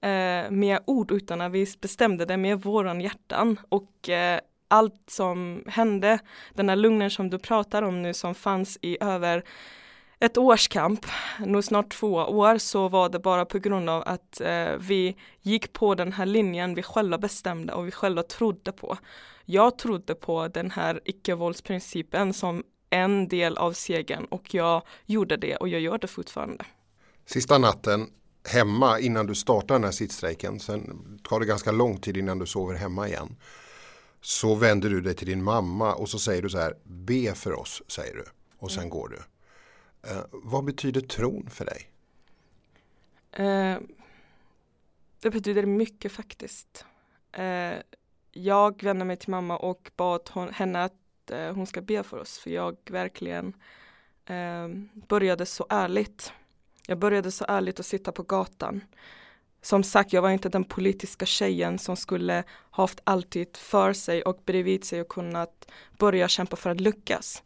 eh, 0.00 0.50
med 0.50 0.78
ord 0.84 1.10
utan 1.10 1.52
vi 1.52 1.66
bestämde 1.80 2.24
det 2.24 2.36
med 2.36 2.62
våran 2.62 3.00
hjärtan 3.00 3.60
och 3.68 4.08
eh, 4.08 4.40
allt 4.68 5.10
som 5.10 5.64
hände, 5.66 6.18
den 6.54 6.68
här 6.68 6.76
lugnen 6.76 7.10
som 7.10 7.30
du 7.30 7.38
pratar 7.38 7.82
om 7.82 8.02
nu 8.02 8.14
som 8.14 8.34
fanns 8.34 8.78
i 8.82 8.98
över 9.00 9.44
ett 10.20 10.38
års 10.38 10.68
kamp, 10.68 11.06
nu 11.38 11.62
snart 11.62 11.90
två 11.90 12.12
år, 12.14 12.58
så 12.58 12.88
var 12.88 13.08
det 13.08 13.18
bara 13.18 13.44
på 13.44 13.58
grund 13.58 13.90
av 13.90 14.02
att 14.06 14.40
eh, 14.40 14.68
vi 14.78 15.16
gick 15.42 15.72
på 15.72 15.94
den 15.94 16.12
här 16.12 16.26
linjen 16.26 16.74
vi 16.74 16.82
själva 16.82 17.18
bestämde 17.18 17.72
och 17.72 17.86
vi 17.86 17.90
själva 17.90 18.22
trodde 18.22 18.72
på. 18.72 18.96
Jag 19.44 19.78
trodde 19.78 20.14
på 20.14 20.48
den 20.48 20.70
här 20.70 21.00
icke-våldsprincipen 21.04 22.32
som 22.32 22.62
en 22.90 23.28
del 23.28 23.56
av 23.56 23.72
segern 23.72 24.24
och 24.24 24.54
jag 24.54 24.82
gjorde 25.06 25.36
det 25.36 25.56
och 25.56 25.68
jag 25.68 25.80
gör 25.80 25.98
det 25.98 26.06
fortfarande. 26.06 26.64
Sista 27.26 27.58
natten 27.58 28.10
hemma 28.48 29.00
innan 29.00 29.26
du 29.26 29.34
startar 29.34 29.74
den 29.74 29.84
här 29.84 29.90
sittstrejken, 29.90 30.60
sen 30.60 31.18
tar 31.22 31.40
det 31.40 31.46
ganska 31.46 31.72
lång 31.72 32.00
tid 32.00 32.16
innan 32.16 32.38
du 32.38 32.46
sover 32.46 32.74
hemma 32.74 33.08
igen. 33.08 33.36
Så 34.20 34.54
vänder 34.54 34.90
du 34.90 35.00
dig 35.00 35.14
till 35.14 35.26
din 35.26 35.42
mamma 35.42 35.94
och 35.94 36.08
så 36.08 36.18
säger 36.18 36.42
du 36.42 36.48
så 36.48 36.58
här, 36.58 36.74
be 36.84 37.34
för 37.34 37.52
oss, 37.52 37.82
säger 37.88 38.14
du. 38.14 38.24
Och 38.58 38.70
sen 38.70 38.82
mm. 38.82 38.90
går 38.90 39.08
du. 39.08 39.18
Eh, 40.10 40.24
vad 40.30 40.64
betyder 40.64 41.00
tron 41.00 41.50
för 41.50 41.64
dig? 41.64 41.90
Eh, 43.32 43.78
det 45.20 45.30
betyder 45.30 45.66
mycket 45.66 46.12
faktiskt. 46.12 46.84
Eh, 47.32 47.74
jag 48.32 48.82
vände 48.82 49.04
mig 49.04 49.16
till 49.16 49.30
mamma 49.30 49.56
och 49.56 49.90
bad 49.96 50.30
hon, 50.32 50.48
henne 50.48 50.78
att 51.26 51.30
eh, 51.30 51.54
hon 51.54 51.66
ska 51.66 51.80
be 51.80 52.02
för 52.02 52.18
oss 52.18 52.38
för 52.38 52.50
jag 52.50 52.76
verkligen 52.90 53.52
eh, 54.26 54.68
började 55.08 55.46
så 55.46 55.66
ärligt. 55.68 56.32
Jag 56.86 56.98
började 56.98 57.30
så 57.30 57.44
ärligt 57.48 57.80
att 57.80 57.86
sitta 57.86 58.12
på 58.12 58.22
gatan. 58.22 58.80
Som 59.62 59.82
sagt, 59.82 60.12
jag 60.12 60.22
var 60.22 60.30
inte 60.30 60.48
den 60.48 60.64
politiska 60.64 61.26
tjejen 61.26 61.78
som 61.78 61.96
skulle 61.96 62.44
haft 62.70 63.00
alltid 63.04 63.56
för 63.56 63.92
sig 63.92 64.22
och 64.22 64.42
bredvid 64.44 64.84
sig 64.84 65.00
och 65.00 65.08
kunnat 65.08 65.70
börja 65.98 66.28
kämpa 66.28 66.56
för 66.56 66.70
att 66.70 66.80
lyckas. 66.80 67.42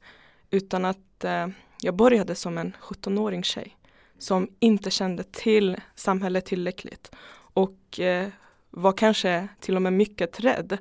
Utan 0.51 0.85
att 0.85 1.25
eh, 1.25 1.49
jag 1.81 1.97
började 1.97 2.35
som 2.35 2.59
en 2.59 2.77
17-åring 2.81 3.43
tjej 3.43 3.77
som 4.19 4.49
inte 4.59 4.91
kände 4.91 5.23
till 5.23 5.81
samhället 5.95 6.45
tillräckligt 6.45 7.11
och 7.55 8.01
eh, 8.01 8.29
var 8.71 8.93
kanske 8.93 9.49
till 9.61 9.77
och 9.77 9.83
med 9.83 9.93
mycket 9.93 10.41
rädd 10.41 10.79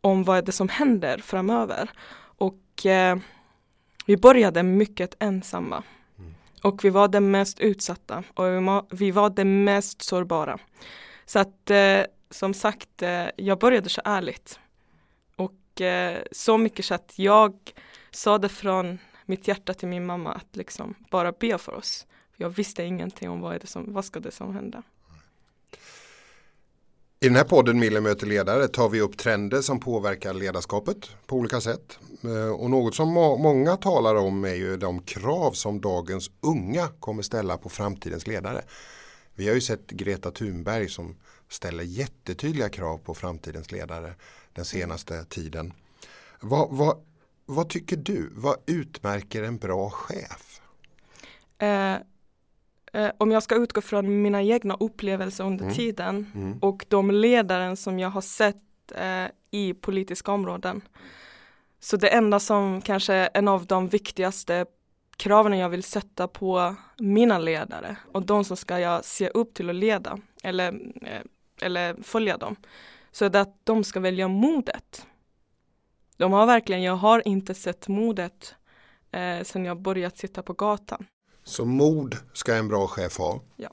om 0.00 0.24
vad 0.24 0.38
är 0.38 0.42
det 0.42 0.52
som 0.52 0.68
händer 0.68 1.18
framöver. 1.18 1.90
Och 2.78 2.86
eh, 2.86 3.18
vi 4.06 4.16
började 4.16 4.62
mycket 4.62 5.16
ensamma. 5.18 5.82
Mm. 6.18 6.34
Och 6.62 6.84
vi 6.84 6.90
var 6.90 7.08
det 7.08 7.20
mest 7.20 7.60
utsatta 7.60 8.24
och 8.34 8.44
vi 8.90 9.10
var 9.10 9.30
det 9.30 9.44
mest 9.44 10.02
sårbara. 10.02 10.58
Så 11.24 11.38
att 11.38 11.70
eh, 11.70 12.02
som 12.30 12.54
sagt, 12.54 13.02
eh, 13.02 13.26
jag 13.36 13.58
började 13.58 13.88
så 13.88 14.00
ärligt. 14.04 14.58
Och 15.36 15.80
eh, 15.80 16.18
så 16.32 16.58
mycket 16.58 16.84
så 16.84 16.94
att 16.94 17.12
jag 17.16 17.54
sa 18.10 18.38
det 18.38 18.48
från 18.48 18.98
mitt 19.24 19.48
hjärta 19.48 19.74
till 19.74 19.88
min 19.88 20.06
mamma 20.06 20.32
att 20.32 20.56
liksom 20.56 20.94
bara 21.10 21.32
be 21.32 21.58
för 21.58 21.74
oss. 21.74 22.06
Jag 22.36 22.50
visste 22.50 22.84
ingenting 22.84 23.30
om 23.30 23.40
vad, 23.40 23.54
är 23.54 23.58
det 23.58 23.66
som, 23.66 23.92
vad 23.92 24.04
ska 24.04 24.20
det 24.20 24.30
som 24.30 24.54
hända. 24.54 24.82
I 27.20 27.26
den 27.26 27.36
här 27.36 27.44
podden 27.44 27.78
Millemöter 27.78 28.26
ledare 28.26 28.68
tar 28.68 28.88
vi 28.88 29.00
upp 29.00 29.16
trender 29.16 29.60
som 29.60 29.80
påverkar 29.80 30.34
ledarskapet 30.34 30.96
på 31.26 31.36
olika 31.36 31.60
sätt. 31.60 31.98
Eh, 32.24 32.50
och 32.50 32.70
något 32.70 32.94
som 32.94 33.08
många 33.12 33.76
talar 33.76 34.14
om 34.14 34.44
är 34.44 34.54
ju 34.54 34.76
de 34.76 35.02
krav 35.02 35.52
som 35.52 35.80
dagens 35.80 36.30
unga 36.40 36.88
kommer 37.00 37.22
ställa 37.22 37.56
på 37.56 37.68
framtidens 37.68 38.26
ledare. 38.26 38.62
Vi 39.34 39.48
har 39.48 39.54
ju 39.54 39.60
sett 39.60 39.90
Greta 39.90 40.30
Thunberg 40.30 40.88
som 40.88 41.16
ställer 41.48 41.84
jättetydliga 41.84 42.68
krav 42.68 42.98
på 42.98 43.14
framtidens 43.14 43.72
ledare 43.72 44.14
den 44.52 44.64
senaste 44.64 45.24
tiden. 45.24 45.72
Vad, 46.40 46.68
vad, 46.70 46.96
vad 47.46 47.68
tycker 47.68 47.96
du? 47.96 48.30
Vad 48.34 48.56
utmärker 48.66 49.42
en 49.42 49.56
bra 49.56 49.90
chef? 49.90 50.60
Uh 51.62 51.98
eh, 52.92 53.10
om 53.18 53.30
jag 53.30 53.42
ska 53.42 53.54
utgå 53.54 53.80
från 53.80 54.22
mina 54.22 54.42
egna 54.42 54.76
upplevelser 54.80 55.44
under 55.44 55.64
mm. 55.64 55.76
tiden 55.76 56.32
mm. 56.34 56.58
och 56.58 56.86
de 56.88 57.10
ledaren 57.10 57.76
som 57.76 57.98
jag 57.98 58.10
har 58.10 58.20
sett 58.20 58.56
eh, 58.94 59.24
i 59.50 59.74
politiska 59.74 60.32
områden. 60.32 60.82
Så 61.80 61.96
det 61.96 62.08
enda 62.08 62.40
som 62.40 62.80
kanske 62.80 63.14
är 63.14 63.28
en 63.34 63.48
av 63.48 63.66
de 63.66 63.88
viktigaste 63.88 64.66
kraven 65.16 65.58
jag 65.58 65.68
vill 65.68 65.82
sätta 65.82 66.28
på 66.28 66.74
mina 66.98 67.38
ledare 67.38 67.96
och 68.12 68.26
de 68.26 68.44
som 68.44 68.56
ska 68.56 68.78
jag 68.78 69.04
se 69.04 69.28
upp 69.28 69.54
till 69.54 69.70
att 69.70 69.76
leda 69.76 70.18
eller, 70.42 70.72
eh, 71.02 71.22
eller 71.60 72.02
följa 72.02 72.36
dem. 72.36 72.56
Så 73.10 73.24
är 73.24 73.30
det 73.30 73.40
att 73.40 73.60
de 73.64 73.84
ska 73.84 74.00
välja 74.00 74.28
modet. 74.28 75.06
De 76.16 76.32
har 76.32 76.46
verkligen, 76.46 76.82
jag 76.82 76.96
har 76.96 77.28
inte 77.28 77.54
sett 77.54 77.88
modet 77.88 78.54
eh, 79.10 79.42
sedan 79.42 79.64
jag 79.64 79.80
börjat 79.80 80.18
sitta 80.18 80.42
på 80.42 80.52
gatan. 80.52 81.06
Så 81.48 81.64
mod 81.64 82.16
ska 82.32 82.54
en 82.54 82.68
bra 82.68 82.86
chef 82.86 83.18
ha. 83.18 83.42
Ja. 83.56 83.70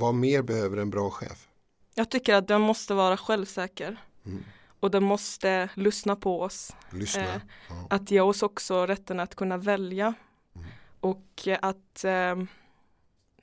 Vad 0.00 0.14
mer 0.14 0.42
behöver 0.42 0.76
en 0.76 0.90
bra 0.90 1.10
chef? 1.10 1.48
Jag 1.94 2.10
tycker 2.10 2.34
att 2.34 2.48
den 2.48 2.60
måste 2.60 2.94
vara 2.94 3.16
självsäker. 3.16 3.96
Mm. 4.26 4.44
Och 4.80 4.90
den 4.90 5.04
måste 5.04 5.68
lyssna 5.74 6.16
på 6.16 6.40
oss. 6.40 6.76
Lyssna. 6.90 7.22
Eh, 7.22 7.40
ja. 7.68 7.86
Att 7.90 8.10
ge 8.10 8.20
oss 8.20 8.42
också 8.42 8.86
rätten 8.86 9.20
att 9.20 9.34
kunna 9.34 9.56
välja. 9.56 10.14
Mm. 10.56 10.68
Och 11.00 11.48
att, 11.62 12.04
eh, 12.04 12.36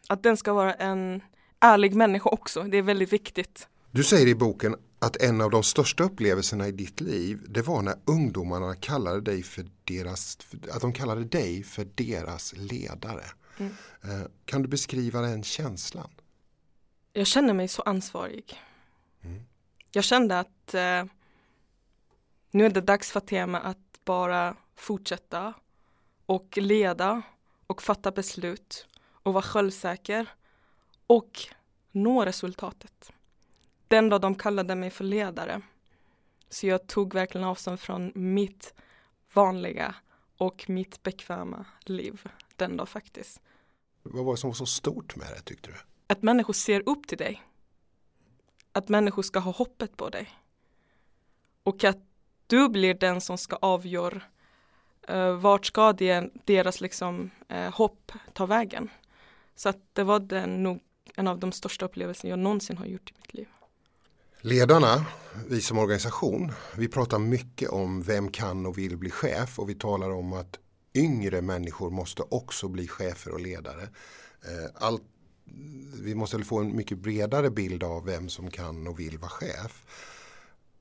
att 0.08 0.24
den 0.24 0.38
ska 0.38 0.54
vara 0.54 0.74
en 0.74 1.22
ärlig 1.60 1.96
människa 1.96 2.30
också. 2.30 2.64
Det 2.64 2.78
är 2.78 2.82
väldigt 2.82 3.14
viktigt. 3.14 3.68
Du 3.92 4.04
säger 4.04 4.28
i 4.28 4.36
boken 4.36 4.76
att 5.00 5.22
en 5.22 5.42
av 5.42 5.52
de 5.52 5.64
största 5.64 6.04
upplevelserna 6.04 6.68
i 6.68 6.72
ditt 6.72 7.02
liv 7.02 7.46
det 7.50 7.62
var 7.62 7.82
när 7.82 7.96
ungdomarna 8.06 8.76
kallade 8.76 9.22
dig 9.22 9.44
för 9.44 9.66
deras, 9.84 10.38
att 10.72 10.82
de 10.82 10.94
kallade 10.94 11.24
dig 11.24 11.64
för 11.64 11.88
deras 11.96 12.54
ledare. 12.58 13.24
Mm. 13.58 13.74
Eh, 14.04 14.28
kan 14.46 14.62
du 14.62 14.68
beskriva 14.68 15.22
den 15.22 15.44
känslan? 15.44 16.10
Jag 17.14 17.28
känner 17.28 17.54
mig 17.54 17.68
så 17.68 17.82
ansvarig. 17.82 18.62
Mm. 19.22 19.42
Jag 19.92 20.04
kände 20.04 20.40
att 20.40 20.74
eh, 20.74 21.06
nu 22.52 22.66
är 22.66 22.70
det 22.70 22.82
dags 22.82 23.12
för 23.12 23.20
Tema 23.20 23.60
att 23.60 24.00
bara 24.06 24.56
fortsätta 24.76 25.54
och 26.26 26.58
leda 26.58 27.22
och 27.68 27.82
fatta 27.82 28.12
beslut 28.12 28.88
och 29.24 29.34
vara 29.34 29.44
självsäker 29.44 30.30
och 31.08 31.40
nå 31.92 32.26
resultatet 32.26 33.12
den 33.88 34.10
dag 34.10 34.22
de 34.22 34.36
kallade 34.36 34.76
mig 34.76 34.90
för 34.90 35.04
ledare. 35.04 35.62
Så 36.50 36.68
jag 36.68 36.88
tog 36.88 37.14
verkligen 37.14 37.48
avstånd 37.48 37.80
från 37.80 38.12
mitt 38.16 38.74
vanliga 39.34 39.96
och 40.38 40.70
mitt 40.70 41.04
bekväma 41.04 41.66
liv 41.82 42.22
den 42.56 42.78
dag 42.78 42.90
faktiskt. 42.90 43.42
Vad 44.04 44.26
var 44.26 44.34
det 44.34 44.38
som 44.38 44.50
var 44.50 44.56
så 44.56 44.66
stort 44.66 45.16
med 45.16 45.28
det 45.28 45.42
tyckte 45.42 45.70
du? 45.70 45.78
Att 46.08 46.22
människor 46.22 46.54
ser 46.54 46.90
upp 46.90 47.08
till 47.08 47.18
dig. 47.18 47.44
Att 48.72 48.90
människor 48.90 49.22
ska 49.22 49.40
ha 49.40 49.52
hoppet 49.52 49.98
på 49.98 50.10
dig. 50.10 50.30
Och 51.64 51.84
att 51.84 51.98
du 52.48 52.70
blir 52.70 52.94
den 52.94 53.22
som 53.22 53.38
ska 53.38 53.56
avgöra 53.56 54.22
uh, 55.10 55.32
vart 55.32 55.66
ska 55.66 55.94
det, 55.94 56.30
deras 56.46 56.82
liksom, 56.82 57.32
uh, 57.52 57.72
hopp 57.72 58.12
ta 58.34 58.46
vägen. 58.46 58.90
Så 59.56 59.70
att 59.70 59.80
det 59.94 60.04
var 60.04 60.20
den, 60.20 60.64
nog 60.64 60.80
en 61.16 61.28
av 61.28 61.40
de 61.40 61.52
största 61.52 61.86
upplevelserna 61.86 62.30
jag 62.30 62.40
någonsin 62.40 62.78
har 62.78 62.86
gjort 62.86 63.12
i 63.12 63.14
mitt 63.18 63.34
liv. 63.34 63.48
Ledarna, 64.42 65.06
vi 65.48 65.62
som 65.62 65.78
organisation, 65.78 66.52
vi 66.78 66.88
pratar 66.88 67.20
mycket 67.20 67.70
om 67.70 68.02
vem 68.02 68.32
kan 68.32 68.66
och 68.66 68.78
vill 68.78 68.98
bli 68.98 69.10
chef 69.10 69.60
och 69.60 69.70
vi 69.70 69.76
talar 69.76 70.12
om 70.12 70.34
att 70.34 70.60
yngre 70.96 71.42
människor 71.42 71.90
måste 71.90 72.24
också 72.30 72.68
bli 72.68 72.88
chefer 72.88 73.32
och 73.32 73.40
ledare. 73.40 73.82
Eh, 74.42 74.72
allt, 74.86 75.02
vi 76.02 76.16
måste 76.16 76.44
få 76.44 76.60
en 76.60 76.76
mycket 76.76 76.98
bredare 76.98 77.50
bild 77.50 77.84
av 77.84 78.06
vem 78.06 78.30
som 78.30 78.52
kan 78.52 78.88
och 78.88 79.00
vill 79.00 79.18
vara 79.18 79.30
chef. 79.30 79.84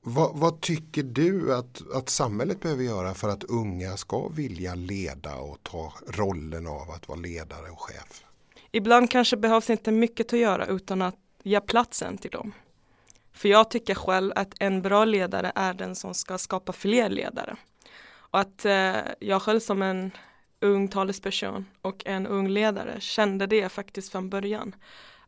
Vad, 0.01 0.35
vad, 0.35 0.61
tycker 0.61 1.03
du 1.03 1.55
att, 1.55 1.81
att 1.93 2.09
samhället 2.09 2.61
behöver 2.61 2.83
göra 2.83 3.13
för 3.13 3.29
att 3.29 3.43
unga 3.43 3.97
ska 3.97 4.27
vilja 4.27 4.75
leda 4.75 5.35
och 5.35 5.57
ta 5.63 5.93
rollen 6.07 6.67
av 6.67 6.91
att 6.91 7.07
vara 7.07 7.19
ledare 7.19 7.69
och 7.71 7.81
chef? 7.81 8.23
Ibland 8.71 9.11
kanske 9.11 9.37
behövs 9.37 9.69
inte 9.69 9.91
mycket 9.91 10.33
att 10.33 10.39
göra 10.39 10.65
utan 10.65 11.01
att 11.01 11.15
ge 11.43 11.61
platsen 11.61 12.17
till 12.17 12.31
dem. 12.31 12.53
För 13.37 13.49
jag 13.49 13.69
tycker 13.69 13.95
själv 13.95 14.33
att 14.35 14.53
en 14.59 14.81
bra 14.81 15.05
ledare 15.05 15.51
är 15.55 15.73
den 15.73 15.95
som 15.95 16.13
ska 16.13 16.37
skapa 16.37 16.73
fler 16.73 17.09
ledare. 17.09 17.55
Och 18.09 18.39
att 18.39 18.65
eh, 18.65 18.95
jag 19.19 19.41
själv 19.41 19.59
som 19.59 19.81
en 19.81 20.11
ung 20.59 20.87
talesperson 20.87 21.65
och 21.81 22.03
en 22.05 22.27
ung 22.27 22.47
ledare 22.47 23.01
kände 23.01 23.47
det 23.47 23.69
faktiskt 23.69 24.11
från 24.11 24.29
början. 24.29 24.75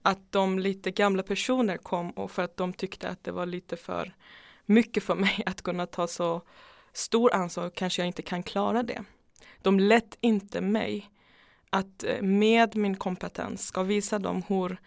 Att 0.02 0.32
de 0.32 0.60
lite 0.60 0.92
gamla 0.92 1.24
personer 1.24 1.78
kom 1.78 2.12
och 2.12 2.32
för 2.32 2.44
att 2.44 2.58
de 2.58 2.74
tyckte 2.74 3.10
att 3.10 3.24
det 3.24 3.32
var 3.32 3.46
lite 3.46 3.78
för 3.78 4.16
mycket 4.66 5.04
för 5.04 5.16
mig 5.16 5.44
att 5.46 5.62
kunna 5.62 5.86
ta 5.86 6.08
så 6.08 6.42
stor 6.94 7.34
ansvar 7.34 7.70
kanske 7.70 8.02
jag 8.02 8.08
inte 8.08 8.22
kan 8.22 8.44
klara 8.44 8.84
det. 8.84 9.04
De 9.62 9.80
lät 9.80 10.18
inte 10.22 10.62
mig 10.62 11.10
att 11.70 12.04
eh, 12.04 12.22
med 12.22 12.76
min 12.76 12.96
kompetens 12.96 13.68
ska 13.68 13.84
visa 13.84 14.20
dem 14.20 14.44
hur 14.48 14.78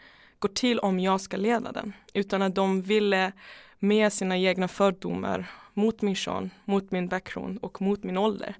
går 0.42 0.48
till 0.48 0.78
om 0.78 1.00
jag 1.00 1.20
ska 1.20 1.36
leda 1.36 1.72
den. 1.72 1.92
Utan 2.14 2.42
att 2.42 2.54
de 2.54 2.82
ville 2.82 3.32
med 3.78 4.12
sina 4.12 4.38
egna 4.38 4.68
fördomar 4.68 5.50
mot 5.74 6.02
min 6.02 6.14
kön, 6.14 6.50
mot 6.64 6.90
min 6.90 7.08
bakgrund 7.08 7.58
och 7.62 7.82
mot 7.82 8.04
min 8.04 8.18
ålder 8.18 8.56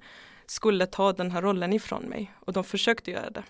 skulle 0.47 0.87
ta 0.87 1.13
den 1.13 1.31
här 1.31 1.43
rollen 1.43 1.73
ifrån 1.73 2.03
mig 2.03 2.33
och 2.41 2.53
de 2.53 2.65
försökte 2.65 3.11
göra 3.11 3.31
det. 3.31 3.43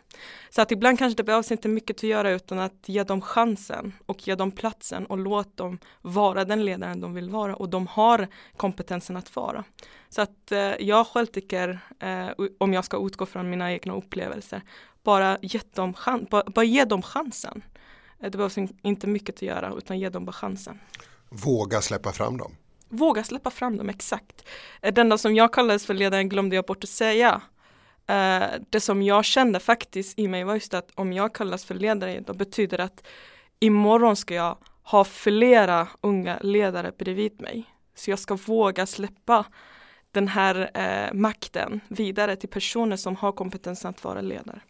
Så 0.50 0.62
att 0.62 0.72
ibland 0.72 0.98
kanske 0.98 1.16
det 1.16 1.24
behövs 1.24 1.52
inte 1.52 1.68
mycket 1.68 1.96
att 1.96 2.02
göra 2.02 2.30
utan 2.30 2.58
att 2.58 2.88
ge 2.88 3.04
dem 3.04 3.20
chansen 3.20 3.92
och 4.06 4.28
ge 4.28 4.34
dem 4.34 4.50
platsen 4.50 5.06
och 5.06 5.18
låt 5.18 5.56
dem 5.56 5.78
vara 6.02 6.44
den 6.44 6.64
ledaren 6.64 7.00
de 7.00 7.14
vill 7.14 7.30
vara 7.30 7.56
och 7.56 7.68
de 7.68 7.86
har 7.86 8.28
kompetensen 8.56 9.16
att 9.16 9.36
vara. 9.36 9.64
Så 10.08 10.22
att 10.22 10.52
eh, 10.52 10.58
jag 10.58 11.06
själv 11.06 11.26
tycker, 11.26 11.78
eh, 11.98 12.28
om 12.58 12.72
jag 12.72 12.84
ska 12.84 13.06
utgå 13.06 13.26
från 13.26 13.50
mina 13.50 13.72
egna 13.72 13.94
upplevelser, 13.94 14.62
bara, 15.02 15.38
ge 15.42 15.60
dem, 15.74 15.94
bara, 16.30 16.44
bara 16.44 16.64
ge 16.64 16.84
dem 16.84 17.02
chansen. 17.02 17.62
Eh, 18.22 18.30
det 18.30 18.38
behövs 18.38 18.58
inte 18.82 19.06
mycket 19.06 19.34
att 19.34 19.42
göra 19.42 19.74
utan 19.78 19.98
ge 19.98 20.08
dem 20.08 20.24
bara 20.24 20.32
chansen. 20.32 20.80
Våga 21.28 21.82
släppa 21.82 22.12
fram 22.12 22.38
dem. 22.38 22.56
Våga 22.88 23.24
släppa 23.24 23.50
fram 23.50 23.76
dem, 23.76 23.88
exakt. 23.88 24.44
Eh, 24.82 24.94
det 24.94 25.00
enda 25.00 25.18
som 25.18 25.34
jag 25.34 25.52
kallades 25.52 25.86
för 25.86 25.94
ledaren 25.94 26.28
glömde 26.28 26.56
jag 26.56 26.64
bort 26.64 26.84
att 26.84 26.90
säga. 26.90 27.42
Eh, 28.06 28.44
det 28.70 28.80
som 28.80 29.02
jag 29.02 29.24
kände 29.24 29.60
faktiskt 29.60 30.18
i 30.18 30.28
mig 30.28 30.44
var 30.44 30.54
just 30.54 30.74
att 30.74 30.90
om 30.94 31.12
jag 31.12 31.34
kallas 31.34 31.64
för 31.64 31.74
ledare 31.74 32.20
då 32.20 32.34
betyder 32.34 32.78
det 32.78 32.84
att 32.84 33.06
imorgon 33.60 34.16
ska 34.16 34.34
jag 34.34 34.56
ha 34.82 35.04
flera 35.04 35.88
unga 36.00 36.38
ledare 36.42 36.92
bredvid 36.98 37.40
mig. 37.40 37.64
Så 37.94 38.10
jag 38.10 38.18
ska 38.18 38.34
våga 38.34 38.86
släppa 38.86 39.44
den 40.10 40.28
här 40.28 40.70
eh, 40.74 41.14
makten 41.14 41.80
vidare 41.88 42.36
till 42.36 42.48
personer 42.48 42.96
som 42.96 43.16
har 43.16 43.32
kompetens 43.32 43.84
att 43.84 44.04
vara 44.04 44.20
ledare. 44.20 44.60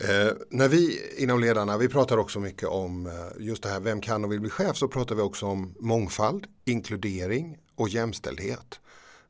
Eh, 0.00 0.32
när 0.50 0.68
vi 0.68 1.00
inom 1.16 1.40
ledarna, 1.40 1.78
vi 1.78 1.88
pratar 1.88 2.18
också 2.18 2.40
mycket 2.40 2.68
om 2.68 3.06
eh, 3.06 3.12
just 3.38 3.62
det 3.62 3.68
här, 3.68 3.80
vem 3.80 4.00
kan 4.00 4.24
och 4.24 4.32
vill 4.32 4.40
bli 4.40 4.50
chef, 4.50 4.76
så 4.76 4.88
pratar 4.88 5.14
vi 5.14 5.22
också 5.22 5.46
om 5.46 5.74
mångfald, 5.80 6.46
inkludering 6.64 7.58
och 7.74 7.88
jämställdhet. 7.88 8.80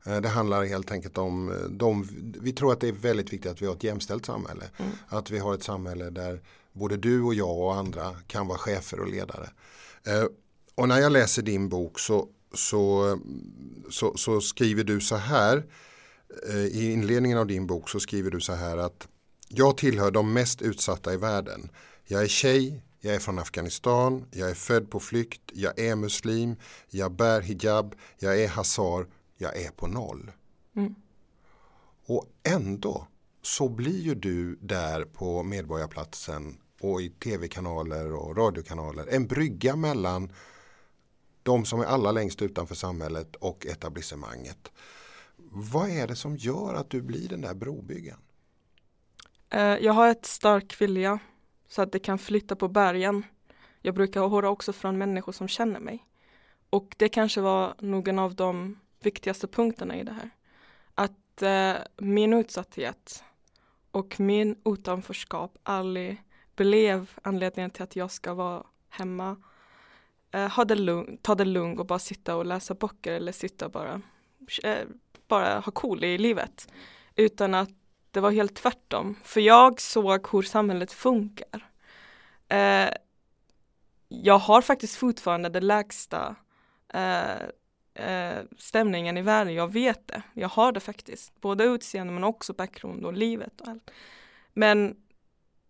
Eh, 0.05 0.21
det 0.21 0.29
handlar 0.29 0.63
helt 0.63 0.91
enkelt 0.91 1.17
om 1.17 1.49
eh, 1.49 1.55
de, 1.69 2.07
vi 2.41 2.53
tror 2.53 2.73
att 2.73 2.79
det 2.79 2.87
är 2.87 2.91
väldigt 2.91 3.33
viktigt 3.33 3.51
att 3.51 3.61
vi 3.61 3.65
har 3.65 3.73
ett 3.73 3.83
jämställt 3.83 4.25
samhälle. 4.25 4.65
Mm. 4.77 4.91
Att 5.07 5.31
vi 5.31 5.39
har 5.39 5.53
ett 5.53 5.63
samhälle 5.63 6.09
där 6.09 6.41
både 6.73 6.97
du 6.97 7.21
och 7.21 7.33
jag 7.33 7.59
och 7.59 7.75
andra 7.75 8.15
kan 8.27 8.47
vara 8.47 8.57
chefer 8.57 8.99
och 8.99 9.07
ledare. 9.07 9.49
Eh, 10.03 10.25
och 10.75 10.87
när 10.87 10.99
jag 10.99 11.11
läser 11.11 11.41
din 11.41 11.69
bok 11.69 11.99
så, 11.99 12.27
så, 12.53 13.19
så, 13.89 14.17
så 14.17 14.41
skriver 14.41 14.83
du 14.83 15.01
så 15.01 15.15
här 15.15 15.65
i 16.71 16.91
inledningen 16.91 17.37
av 17.37 17.47
din 17.47 17.67
bok 17.67 17.89
så 17.89 17.99
skriver 17.99 18.31
du 18.31 18.39
så 18.39 18.53
här 18.53 18.77
att 18.77 19.07
jag 19.53 19.77
tillhör 19.77 20.11
de 20.11 20.33
mest 20.33 20.61
utsatta 20.61 21.13
i 21.13 21.17
världen. 21.17 21.69
Jag 22.05 22.23
är 22.23 22.27
tjej, 22.27 22.83
jag 22.99 23.15
är 23.15 23.19
från 23.19 23.39
Afghanistan, 23.39 24.25
jag 24.31 24.49
är 24.49 24.53
född 24.53 24.91
på 24.91 24.99
flykt, 24.99 25.41
jag 25.53 25.79
är 25.79 25.95
muslim, 25.95 26.55
jag 26.89 27.11
bär 27.11 27.41
hijab, 27.41 27.95
jag 28.19 28.41
är 28.41 28.47
hazar, 28.47 29.07
jag 29.37 29.57
är 29.57 29.71
på 29.71 29.87
noll. 29.87 30.31
Mm. 30.75 30.95
Och 32.05 32.25
ändå 32.43 33.07
så 33.41 33.69
blir 33.69 34.01
ju 34.01 34.15
du 34.15 34.55
där 34.55 35.05
på 35.05 35.43
Medborgarplatsen 35.43 36.57
och 36.81 37.01
i 37.01 37.09
tv-kanaler 37.09 38.13
och 38.13 38.37
radiokanaler 38.37 39.07
en 39.07 39.27
brygga 39.27 39.75
mellan 39.75 40.31
de 41.43 41.65
som 41.65 41.79
är 41.79 41.85
allra 41.85 42.11
längst 42.11 42.41
utanför 42.41 42.75
samhället 42.75 43.35
och 43.35 43.65
etablissemanget. 43.65 44.71
Vad 45.51 45.89
är 45.89 46.07
det 46.07 46.15
som 46.15 46.37
gör 46.37 46.73
att 46.73 46.89
du 46.89 47.01
blir 47.01 47.29
den 47.29 47.41
där 47.41 47.53
brobyggaren? 47.53 48.19
Eh, 49.51 49.77
jag 49.77 49.93
har 49.93 50.07
ett 50.07 50.25
stark 50.25 50.81
vilja 50.81 51.19
så 51.67 51.81
att 51.81 51.91
det 51.91 51.99
kan 51.99 52.17
flytta 52.17 52.55
på 52.55 52.67
bergen. 52.67 53.23
Jag 53.81 53.95
brukar 53.95 54.27
höra 54.27 54.49
också 54.49 54.73
från 54.73 54.97
människor 54.97 55.31
som 55.31 55.47
känner 55.47 55.79
mig. 55.79 56.05
Och 56.69 56.95
det 56.97 57.09
kanske 57.09 57.41
var 57.41 57.75
någon 57.79 58.19
av 58.19 58.35
de 58.35 58.79
viktigaste 59.03 59.47
punkterna 59.47 59.95
i 59.95 60.03
det 60.03 60.11
här. 60.11 60.29
Att 60.95 61.41
eh, 61.41 61.83
min 61.97 62.33
utsatthet 62.33 63.23
och 63.91 64.19
min 64.19 64.55
utanförskap 64.65 65.57
aldrig 65.63 66.23
blev 66.55 67.11
anledningen 67.21 67.71
till 67.71 67.83
att 67.83 67.95
jag 67.95 68.11
ska 68.11 68.33
vara 68.33 68.63
hemma, 68.89 69.37
eh, 70.31 70.49
ha 70.49 70.65
det 70.65 70.75
lugn, 70.75 71.17
ta 71.21 71.35
det 71.35 71.45
lugnt 71.45 71.79
och 71.79 71.85
bara 71.85 71.99
sitta 71.99 72.35
och 72.35 72.45
läsa 72.45 72.73
böcker 72.73 73.13
eller 73.13 73.31
sitta 73.31 73.69
bara, 73.69 74.01
eh, 74.63 74.87
bara 75.27 75.59
ha 75.59 75.71
cool 75.71 76.03
i 76.03 76.17
livet. 76.17 76.73
Utan 77.15 77.53
att 77.53 77.80
det 78.11 78.19
var 78.19 78.31
helt 78.31 78.55
tvärtom. 78.55 79.15
För 79.23 79.41
jag 79.41 79.81
såg 79.81 80.27
hur 80.31 80.41
samhället 80.41 80.91
funkar. 80.91 81.69
Eh, 82.47 82.89
jag 84.07 84.37
har 84.37 84.61
faktiskt 84.61 84.95
fortfarande 84.95 85.49
den 85.49 85.67
lägsta 85.67 86.35
eh, 86.93 87.41
eh, 87.93 88.43
stämningen 88.57 89.17
i 89.17 89.21
världen. 89.21 89.53
Jag 89.53 89.73
vet 89.73 90.07
det. 90.07 90.21
Jag 90.33 90.49
har 90.49 90.71
det 90.71 90.79
faktiskt. 90.79 91.41
Både 91.41 91.63
utseende 91.63 92.13
men 92.13 92.23
också 92.23 92.53
bakgrund 92.53 93.05
och 93.05 93.13
livet 93.13 93.61
och 93.61 93.67
allt. 93.67 93.91
Men 94.53 94.95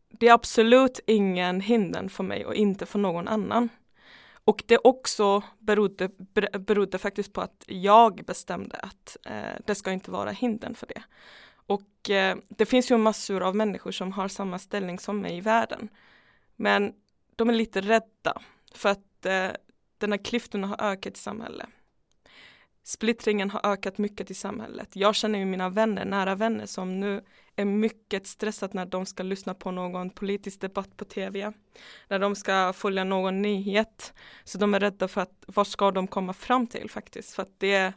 det 0.10 0.28
är 0.28 0.34
absolut 0.34 1.00
ingen 1.08 1.62
hinder 1.62 2.08
för 2.08 2.24
mig 2.24 2.46
och 2.46 2.56
inte 2.56 2.86
för 2.86 3.00
någon 3.00 3.28
annan. 3.28 3.70
Och 4.44 4.64
det 4.68 4.78
också 4.78 5.44
berodde, 5.60 6.10
berodde 6.60 6.98
faktiskt 6.98 7.34
på 7.34 7.42
att 7.42 7.64
jag 7.68 8.16
bestämde 8.26 8.76
att 8.76 9.18
eh, 9.26 9.62
det 9.66 9.76
ska 9.76 9.92
inte 9.92 10.12
vara 10.12 10.32
hinder 10.32 10.74
för 10.74 10.88
det. 10.88 11.04
Och 11.66 12.10
eh, 12.10 12.38
det 12.50 12.66
finns 12.66 12.92
ju 12.92 12.98
massor 12.98 13.44
av 13.44 13.56
människor 13.56 13.92
som 13.92 14.12
har 14.12 14.28
samma 14.28 14.60
ställning 14.60 15.00
som 15.00 15.22
mig 15.22 15.38
i 15.38 15.42
världen. 15.42 15.90
Men 16.56 16.94
de 17.36 17.50
är 17.50 17.54
lite 17.54 17.82
rädda 17.82 18.42
för 18.76 18.90
att 18.90 19.26
eh, 19.26 19.50
den 19.98 20.12
här 20.12 20.24
klyftorna 20.24 20.68
har 20.68 20.82
ökat 20.82 21.18
i 21.18 21.20
samhället. 21.20 21.70
Splittringen 22.84 23.50
har 23.50 23.66
ökat 23.66 23.98
mycket 23.98 24.32
i 24.32 24.34
samhället. 24.34 24.90
Jag 24.94 25.16
känner 25.16 25.40
ju 25.40 25.46
mina 25.46 25.70
vänner, 25.70 26.06
nära 26.06 26.36
vänner 26.36 26.66
som 26.66 27.00
nu 27.00 27.24
är 27.56 27.66
mycket 27.66 28.28
stressade 28.28 28.72
när 28.74 28.86
de 28.86 29.06
ska 29.06 29.24
lyssna 29.24 29.54
på 29.54 29.72
någon 29.72 30.10
politisk 30.10 30.62
debatt 30.62 30.98
på 30.98 31.06
tv. 31.06 31.54
När 32.08 32.20
de 32.20 32.36
ska 32.36 32.74
följa 32.74 33.04
någon 33.04 33.42
nyhet. 33.42 34.14
Så 34.44 34.58
de 34.58 34.74
är 34.74 34.80
rädda 34.80 35.08
för 35.08 35.22
att 35.22 35.44
vad 35.48 35.68
ska 35.68 35.92
de 35.92 36.08
komma 36.08 36.34
fram 36.34 36.68
till 36.68 36.90
faktiskt. 36.90 37.36
För 37.36 37.44
att 37.44 37.60
det, 37.60 37.94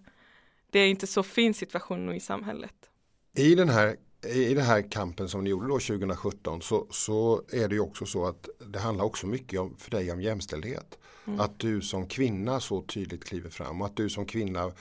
det 0.71 0.79
är 0.79 0.89
inte 0.89 1.07
så 1.07 1.23
fin 1.23 1.55
situation 1.55 2.07
nu 2.07 2.17
i 2.17 2.21
samhället. 2.21 2.91
I 3.35 3.55
den 3.55 3.69
här 3.69 3.97
i 4.29 4.55
den 4.55 4.65
här 4.65 4.91
kampen 4.91 5.29
som 5.29 5.45
ni 5.45 5.51
gjorde 5.51 5.69
då 5.69 5.79
2017 5.79 6.63
så, 6.63 6.87
så 6.91 7.43
är 7.53 7.69
det 7.69 7.75
ju 7.75 7.81
också 7.81 8.07
så 8.07 8.27
att 8.27 8.49
det 8.67 8.79
handlar 8.79 9.05
också 9.05 9.27
mycket 9.27 9.61
om, 9.61 9.77
för 9.77 9.91
dig 9.91 10.13
om 10.13 10.21
jämställdhet. 10.21 10.99
Mm. 11.27 11.41
Att 11.41 11.59
du 11.59 11.81
som 11.81 12.07
kvinna 12.07 12.61
så 12.61 12.83
tydligt 12.83 13.25
kliver 13.25 13.51
fram 13.51 13.81
och 13.81 13.87
att 13.87 13.97
du 13.97 14.11
som 14.11 14.27
kvinna 14.27 14.73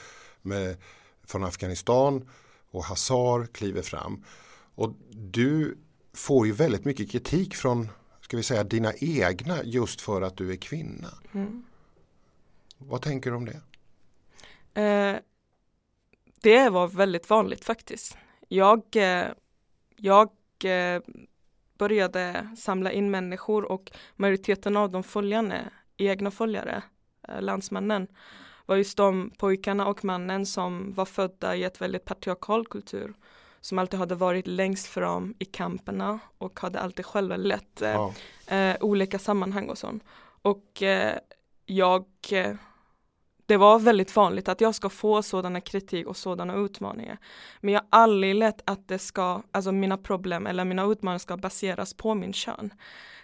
med, 0.42 0.78
från 1.24 1.44
Afghanistan 1.44 2.30
och 2.72 2.84
Hazar 2.84 3.46
kliver 3.46 3.82
fram. 3.82 4.24
Och 4.76 4.94
du 5.12 5.78
får 6.14 6.48
ju 6.48 6.54
väldigt 6.54 6.86
mycket 6.86 7.12
kritik 7.12 7.56
från 7.56 7.90
ska 8.22 8.38
vi 8.38 8.44
säga 8.44 8.64
dina 8.64 8.94
egna 8.94 9.64
just 9.64 10.02
för 10.02 10.22
att 10.22 10.38
du 10.38 10.52
är 10.52 10.56
kvinna. 10.56 11.10
Mm. 11.34 11.64
Vad 12.78 13.02
tänker 13.02 13.30
du 13.30 13.36
om 13.36 13.46
det? 13.46 13.62
Eh, 14.82 15.20
det 16.42 16.70
var 16.70 16.88
väldigt 16.88 17.30
vanligt 17.30 17.66
faktiskt. 17.66 18.18
Jag, 18.54 18.84
eh, 18.96 19.28
jag 19.96 20.30
eh, 20.64 21.02
började 21.78 22.48
samla 22.58 22.92
in 22.92 23.12
människor 23.12 23.72
och 23.72 23.92
majoriteten 24.16 24.78
av 24.78 24.92
de 24.92 25.04
följande, 25.04 25.62
egna 25.98 26.32
följare, 26.32 26.84
eh, 27.28 27.42
landsmännen, 27.42 28.08
var 28.66 28.76
just 28.76 28.98
de 28.98 29.32
pojkarna 29.38 29.88
och 29.88 30.06
mannen 30.06 30.46
som 30.46 30.94
var 30.94 31.06
födda 31.06 31.56
i 31.56 31.64
ett 31.64 31.82
väldigt 31.82 32.06
patriarkal 32.06 32.66
kultur 32.68 33.14
som 33.62 33.80
alltid 33.80 34.00
hade 34.00 34.16
varit 34.16 34.48
längst 34.48 34.88
fram 34.88 35.36
i 35.40 35.46
kamperna 35.46 36.20
och 36.38 36.60
hade 36.60 36.80
alltid 36.80 37.06
själva 37.06 37.38
lett 37.38 37.82
ja. 37.82 38.14
eh, 38.48 38.76
olika 38.82 39.20
sammanhang 39.20 39.70
och 39.70 39.78
sånt. 39.78 40.04
Och 40.42 40.84
eh, 40.84 41.18
jag 41.66 42.06
det 43.46 43.58
var 43.58 43.80
väldigt 43.80 44.16
vanligt 44.16 44.50
att 44.50 44.62
jag 44.62 44.76
ska 44.76 44.90
få 44.90 45.24
sådana 45.24 45.62
kritik 45.62 46.08
och 46.08 46.18
sådana 46.18 46.56
utmaningar. 46.56 47.18
Men 47.62 47.74
jag 47.74 47.82
har 47.82 47.88
aldrig 47.90 48.36
lett 48.36 48.62
att 48.66 48.88
det 48.88 49.00
ska, 49.00 49.42
alltså 49.52 49.72
mina 49.72 49.98
problem 49.98 50.48
eller 50.48 50.66
mina 50.66 50.84
utmaningar 50.84 51.20
ska 51.20 51.38
baseras 51.38 51.94
på 51.94 52.14
min 52.14 52.34
kön. 52.34 52.74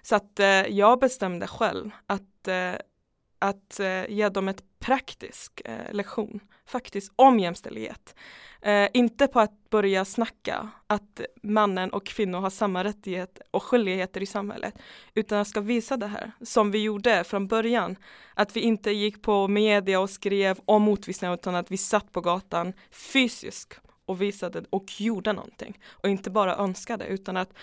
Så 0.02 0.16
att 0.16 0.40
eh, 0.40 0.48
jag 0.48 1.00
bestämde 1.00 1.48
själv 1.48 1.92
att, 2.08 2.48
eh, 2.48 2.74
att 3.40 3.80
eh, 3.80 4.10
ge 4.10 4.30
dem 4.30 4.48
ett 4.48 4.64
praktisk 4.80 5.62
eh, 5.66 5.94
lektion 5.94 6.40
faktiskt 6.66 7.12
om 7.16 7.40
jämställdhet. 7.40 8.16
Eh, 8.62 8.88
inte 8.94 9.28
på 9.28 9.40
att 9.40 9.70
börja 9.70 10.06
snacka 10.06 10.70
att 10.88 11.22
mannen 11.44 11.90
och 11.90 12.06
kvinnor 12.06 12.40
har 12.40 12.50
samma 12.50 12.84
rättigheter 12.84 13.44
och 13.52 13.64
skyldigheter 13.64 14.22
i 14.22 14.26
samhället. 14.26 14.74
Utan 15.14 15.38
jag 15.38 15.48
ska 15.48 15.62
visa 15.62 15.98
det 15.98 16.08
här 16.08 16.32
som 16.42 16.72
vi 16.72 16.84
gjorde 16.84 17.24
från 17.24 17.48
början. 17.48 17.96
Att 18.34 18.56
vi 18.56 18.60
inte 18.60 18.92
gick 18.92 19.22
på 19.22 19.48
media 19.48 20.00
och 20.00 20.10
skrev 20.10 20.60
om 20.66 20.82
motvisningar 20.82 21.34
utan 21.34 21.56
att 21.56 21.72
vi 21.72 21.78
satt 21.78 22.12
på 22.12 22.22
gatan 22.22 22.74
fysiskt 22.92 23.80
och 24.06 24.22
visade 24.22 24.64
och 24.70 25.02
gjorde 25.02 25.34
någonting. 25.34 25.80
Och 25.92 26.10
inte 26.10 26.30
bara 26.30 26.56
önskade 26.56 27.06
utan 27.06 27.38
att 27.38 27.54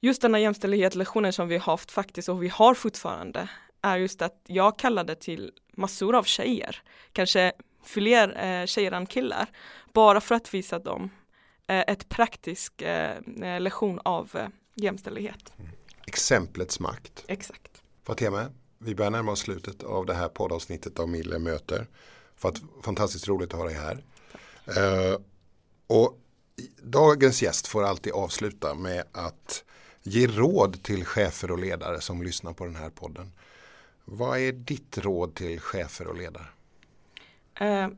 just 0.00 0.22
denna 0.22 0.40
jämställdhetslektionen 0.40 1.32
som 1.32 1.48
vi 1.48 1.58
haft 1.58 1.90
faktiskt 1.90 2.28
och 2.28 2.42
vi 2.42 2.48
har 2.48 2.74
fortfarande 2.74 3.48
är 3.82 3.96
just 3.96 4.22
att 4.22 4.40
jag 4.46 4.78
kallade 4.78 5.14
till 5.14 5.52
massor 5.76 6.16
av 6.16 6.22
tjejer, 6.22 6.82
kanske 7.12 7.52
fler 7.84 8.44
eh, 8.44 8.66
tjejer 8.66 8.92
än 8.92 9.06
killar, 9.06 9.46
bara 9.92 10.20
för 10.20 10.34
att 10.34 10.54
visa 10.54 10.78
dem 10.78 11.10
eh, 11.66 11.84
ett 11.86 12.08
praktisk 12.08 12.82
eh, 12.82 13.16
eh 13.42 13.60
lektion 13.60 14.00
av 14.04 14.30
eh, 14.34 14.48
jämställdhet. 14.74 15.52
Mm. 15.58 15.70
Exemplets 16.06 16.80
makt. 16.80 17.24
Exakt. 17.28 17.82
Fatima, 18.06 18.46
vi 18.78 18.94
börjar 18.94 19.10
närma 19.10 19.32
oss 19.32 19.40
slutet 19.40 19.82
av 19.82 20.06
det 20.06 20.14
här 20.14 20.28
poddavsnittet 20.28 20.98
av 20.98 21.08
Mille 21.08 21.38
möter. 21.38 21.86
För 22.36 22.48
att, 22.48 22.62
fantastiskt 22.82 23.28
roligt 23.28 23.52
att 23.52 23.58
ha 23.58 23.66
dig 23.66 23.74
här. 23.74 24.04
Uh, 24.68 25.18
och 25.86 26.18
dagens 26.82 27.42
gäst 27.42 27.66
får 27.66 27.84
alltid 27.84 28.12
avsluta 28.12 28.74
med 28.74 29.04
att 29.12 29.64
ge 30.02 30.26
råd 30.26 30.82
till 30.82 31.04
chefer 31.04 31.50
och 31.50 31.58
ledare 31.58 32.00
som 32.00 32.22
lyssnar 32.22 32.52
på 32.52 32.64
den 32.64 32.76
här 32.76 32.90
podden. 32.90 33.32
Vad 34.10 34.38
är 34.38 34.52
ditt 34.52 34.98
råd 34.98 35.34
till 35.34 35.60
chefer 35.60 36.06
och 36.06 36.16
ledare? 36.16 36.46
Eh, 37.54 37.88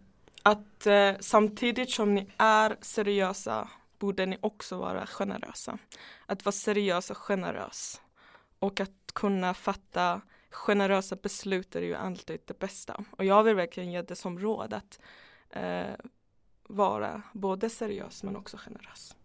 att 0.42 0.86
eh, 0.86 1.12
samtidigt 1.20 1.90
som 1.90 2.14
ni 2.14 2.30
är 2.36 2.76
seriösa 2.80 3.68
borde 3.98 4.26
ni 4.26 4.38
också 4.40 4.78
vara 4.78 5.06
generösa. 5.06 5.78
Att 6.26 6.44
vara 6.44 6.52
seriös 6.52 7.10
och 7.10 7.16
generös. 7.16 8.00
Och 8.58 8.80
att 8.80 8.90
kunna 9.14 9.54
fatta 9.54 10.20
generösa 10.50 11.16
beslut 11.16 11.76
är 11.76 11.82
ju 11.82 11.94
alltid 11.94 12.40
det 12.44 12.58
bästa. 12.58 13.04
Och 13.10 13.24
jag 13.24 13.42
vill 13.42 13.54
verkligen 13.54 13.92
ge 13.92 14.02
det 14.02 14.16
som 14.16 14.38
råd 14.38 14.72
att 14.72 14.98
eh, 15.50 15.94
vara 16.68 17.22
både 17.32 17.70
seriös 17.70 18.22
men 18.22 18.36
också 18.36 18.56
generös. 18.56 19.16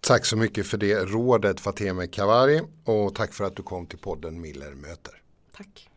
Tack 0.00 0.26
så 0.26 0.36
mycket 0.36 0.66
för 0.66 0.78
det 0.78 1.04
rådet 1.04 1.60
Fateme 1.60 2.06
Kavari 2.06 2.60
och 2.84 3.14
tack 3.14 3.32
för 3.32 3.44
att 3.44 3.56
du 3.56 3.62
kom 3.62 3.86
till 3.86 3.98
podden 3.98 4.40
Miller 4.40 4.74
möter. 4.74 5.21
Tack. 5.62 5.91